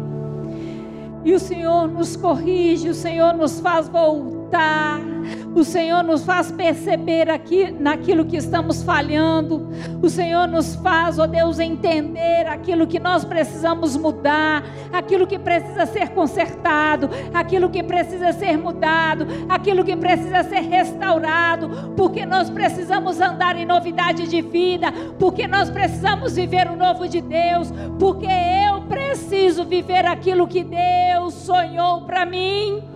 E 1.26 1.34
o 1.34 1.40
Senhor 1.40 1.88
nos 1.88 2.16
corrige, 2.16 2.88
o 2.88 2.94
Senhor 2.94 3.34
nos 3.34 3.60
faz 3.60 3.90
voltar 3.90 5.15
o 5.56 5.64
Senhor 5.64 6.04
nos 6.04 6.24
faz 6.24 6.52
perceber 6.52 7.30
aqui 7.30 7.72
naquilo 7.72 8.26
que 8.26 8.38
estamos 8.38 8.84
falhando. 8.84 9.70
O 10.02 10.10
Senhor 10.10 10.48
nos 10.48 10.76
faz, 10.76 11.18
ó 11.18 11.24
oh 11.24 11.28
Deus, 11.28 11.60
entender 11.60 12.48
aquilo 12.48 12.86
que 12.86 13.00
nós 13.00 13.24
precisamos 13.24 13.96
mudar, 13.96 14.64
aquilo 14.92 15.26
que 15.26 15.40
precisa 15.40 15.86
ser 15.86 16.10
consertado, 16.10 17.10
aquilo 17.34 17.70
que 17.70 17.82
precisa 17.82 18.34
ser 18.34 18.58
mudado, 18.58 19.26
aquilo 19.48 19.84
que 19.84 19.96
precisa 19.96 20.44
ser 20.44 20.62
restaurado, 20.62 21.94
porque 21.96 22.26
nós 22.26 22.50
precisamos 22.50 23.22
andar 23.22 23.56
em 23.56 23.66
novidade 23.66 24.28
de 24.28 24.42
vida, 24.42 24.92
porque 25.20 25.48
nós 25.48 25.70
precisamos 25.70 26.36
viver 26.36 26.70
o 26.70 26.76
novo 26.76 27.08
de 27.08 27.22
Deus, 27.22 27.72
porque 28.00 28.28
eu 28.28 28.82
preciso 28.82 29.64
viver 29.66 30.06
aquilo 30.06 30.48
que 30.48 30.64
Deus 30.64 31.34
sonhou 31.34 32.02
para 32.02 32.26
mim. 32.26 32.95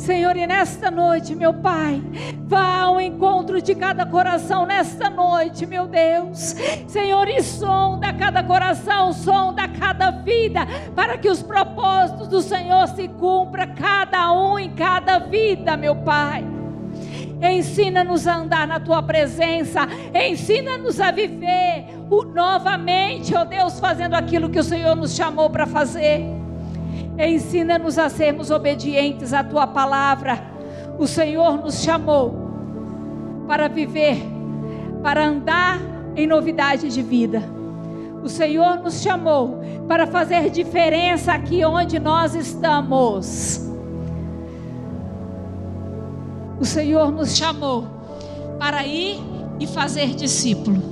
Senhor, 0.00 0.34
e 0.34 0.46
nesta 0.46 0.90
noite, 0.90 1.34
meu 1.34 1.52
Pai, 1.52 2.02
vá 2.46 2.80
ao 2.80 2.98
encontro 2.98 3.60
de 3.60 3.74
cada 3.74 4.06
coração 4.06 4.64
nesta 4.64 5.10
noite, 5.10 5.66
meu 5.66 5.86
Deus. 5.86 6.56
Senhor, 6.88 7.28
e 7.28 7.42
sonda 7.42 8.10
cada 8.14 8.42
coração, 8.42 9.12
sonda 9.12 9.68
cada 9.68 10.10
vida, 10.10 10.60
para 10.96 11.18
que 11.18 11.28
os 11.28 11.42
propósitos 11.42 12.28
do 12.28 12.40
Senhor 12.40 12.88
se 12.88 13.08
cumpra 13.08 13.66
cada 13.66 14.32
um 14.32 14.58
em 14.58 14.70
cada 14.70 15.18
vida, 15.18 15.76
meu 15.76 15.94
Pai. 15.96 16.46
Ensina-nos 17.42 18.26
a 18.26 18.36
andar 18.36 18.66
na 18.66 18.80
tua 18.80 19.02
presença, 19.02 19.86
ensina-nos 20.14 20.98
a 20.98 21.10
viver 21.10 21.84
o, 22.08 22.24
novamente, 22.24 23.34
ó 23.34 23.44
Deus, 23.44 23.78
fazendo 23.78 24.14
aquilo 24.14 24.48
que 24.48 24.58
o 24.58 24.64
Senhor 24.64 24.96
nos 24.96 25.14
chamou 25.14 25.50
para 25.50 25.66
fazer. 25.66 26.39
Ensina-nos 27.28 27.98
a 27.98 28.08
sermos 28.08 28.50
obedientes 28.50 29.32
à 29.32 29.44
tua 29.44 29.66
palavra. 29.66 30.42
O 30.98 31.06
Senhor 31.06 31.58
nos 31.58 31.82
chamou 31.82 32.34
para 33.46 33.68
viver, 33.68 34.16
para 35.02 35.26
andar 35.26 35.78
em 36.16 36.26
novidade 36.26 36.88
de 36.88 37.02
vida. 37.02 37.42
O 38.22 38.28
Senhor 38.28 38.76
nos 38.76 39.02
chamou 39.02 39.60
para 39.88 40.06
fazer 40.06 40.50
diferença 40.50 41.32
aqui 41.32 41.64
onde 41.64 41.98
nós 41.98 42.34
estamos. 42.34 43.68
O 46.58 46.64
Senhor 46.64 47.10
nos 47.10 47.36
chamou 47.36 47.86
para 48.58 48.84
ir 48.86 49.18
e 49.58 49.66
fazer 49.66 50.14
discípulo. 50.14 50.82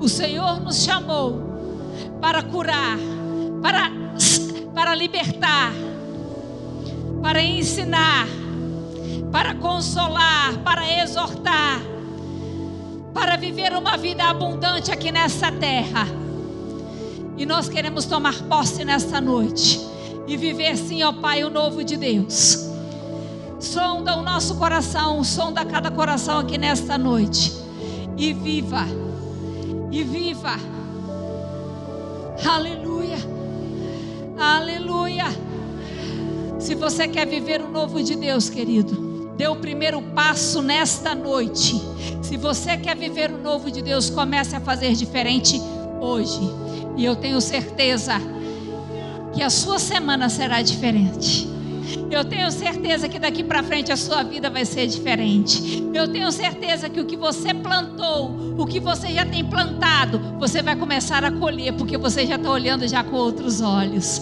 O 0.00 0.08
Senhor 0.08 0.60
nos 0.60 0.84
chamou 0.84 1.42
para 2.20 2.42
curar, 2.42 2.98
para 3.60 3.90
para 4.74 4.94
libertar, 4.94 5.72
para 7.22 7.42
ensinar, 7.42 8.26
para 9.32 9.54
consolar, 9.54 10.58
para 10.64 11.02
exortar, 11.02 11.80
para 13.12 13.36
viver 13.36 13.72
uma 13.72 13.96
vida 13.96 14.24
abundante 14.24 14.90
aqui 14.90 15.10
nessa 15.10 15.50
terra. 15.52 16.06
E 17.36 17.46
nós 17.46 17.68
queremos 17.68 18.04
tomar 18.04 18.34
posse 18.42 18.84
nesta 18.84 19.20
noite 19.20 19.80
e 20.26 20.36
viver 20.36 20.76
sim, 20.76 21.02
ó 21.02 21.12
Pai, 21.12 21.44
o 21.44 21.50
novo 21.50 21.84
de 21.84 21.96
Deus. 21.96 22.66
Sonda 23.60 24.16
o 24.16 24.22
nosso 24.22 24.56
coração, 24.56 25.22
sonda 25.24 25.64
cada 25.64 25.90
coração 25.90 26.38
aqui 26.38 26.58
nesta 26.58 26.96
noite. 26.96 27.52
E 28.16 28.32
viva, 28.32 28.84
e 29.90 30.02
viva. 30.02 30.56
Aleluia. 32.44 33.37
Aleluia. 34.38 35.24
Se 36.60 36.76
você 36.76 37.08
quer 37.08 37.26
viver 37.26 37.60
o 37.60 37.68
novo 37.68 38.00
de 38.00 38.14
Deus, 38.14 38.48
querido, 38.48 39.32
dê 39.36 39.48
o 39.48 39.56
primeiro 39.56 40.00
passo 40.00 40.62
nesta 40.62 41.12
noite. 41.12 41.74
Se 42.22 42.36
você 42.36 42.76
quer 42.76 42.96
viver 42.96 43.32
o 43.32 43.38
novo 43.38 43.68
de 43.68 43.82
Deus, 43.82 44.08
comece 44.08 44.54
a 44.54 44.60
fazer 44.60 44.92
diferente 44.94 45.60
hoje. 46.00 46.40
E 46.96 47.04
eu 47.04 47.16
tenho 47.16 47.40
certeza 47.40 48.14
que 49.34 49.42
a 49.42 49.50
sua 49.50 49.80
semana 49.80 50.28
será 50.28 50.62
diferente. 50.62 51.48
Eu 52.10 52.24
tenho 52.24 52.50
certeza 52.50 53.08
que 53.08 53.18
daqui 53.18 53.42
para 53.42 53.62
frente 53.62 53.90
a 53.90 53.96
sua 53.96 54.22
vida 54.22 54.50
vai 54.50 54.64
ser 54.64 54.86
diferente. 54.86 55.82
Eu 55.92 56.06
tenho 56.08 56.30
certeza 56.30 56.88
que 56.88 57.00
o 57.00 57.06
que 57.06 57.16
você 57.16 57.54
plantou, 57.54 58.54
o 58.58 58.66
que 58.66 58.78
você 58.78 59.08
já 59.08 59.24
tem 59.24 59.44
plantado, 59.44 60.20
você 60.38 60.62
vai 60.62 60.76
começar 60.76 61.24
a 61.24 61.30
colher, 61.30 61.72
porque 61.74 61.96
você 61.96 62.26
já 62.26 62.36
está 62.36 62.50
olhando 62.50 62.86
já 62.86 63.02
com 63.02 63.16
outros 63.16 63.60
olhos. 63.60 64.20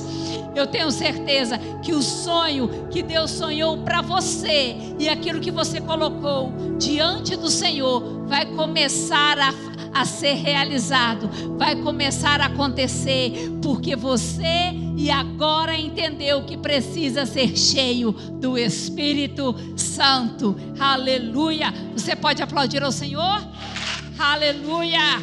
Eu 0.56 0.66
tenho 0.66 0.90
certeza 0.90 1.58
que 1.82 1.92
o 1.92 2.00
sonho 2.00 2.88
que 2.90 3.02
Deus 3.02 3.30
sonhou 3.30 3.76
para 3.76 4.00
você 4.00 4.74
e 4.98 5.06
aquilo 5.06 5.38
que 5.38 5.50
você 5.50 5.82
colocou 5.82 6.50
diante 6.78 7.36
do 7.36 7.50
Senhor 7.50 8.26
vai 8.26 8.46
começar 8.46 9.38
a, 9.38 9.52
a 9.92 10.06
ser 10.06 10.32
realizado, 10.32 11.28
vai 11.58 11.76
começar 11.76 12.40
a 12.40 12.46
acontecer, 12.46 13.50
porque 13.60 13.94
você 13.94 14.72
e 14.96 15.10
agora 15.10 15.76
entendeu 15.76 16.44
que 16.44 16.56
precisa 16.56 17.26
ser 17.26 17.54
cheio 17.54 18.12
do 18.12 18.56
Espírito 18.56 19.54
Santo. 19.76 20.56
Aleluia! 20.80 21.70
Você 21.92 22.16
pode 22.16 22.42
aplaudir 22.42 22.82
ao 22.82 22.90
Senhor? 22.90 23.46
Aleluia! 24.18 25.20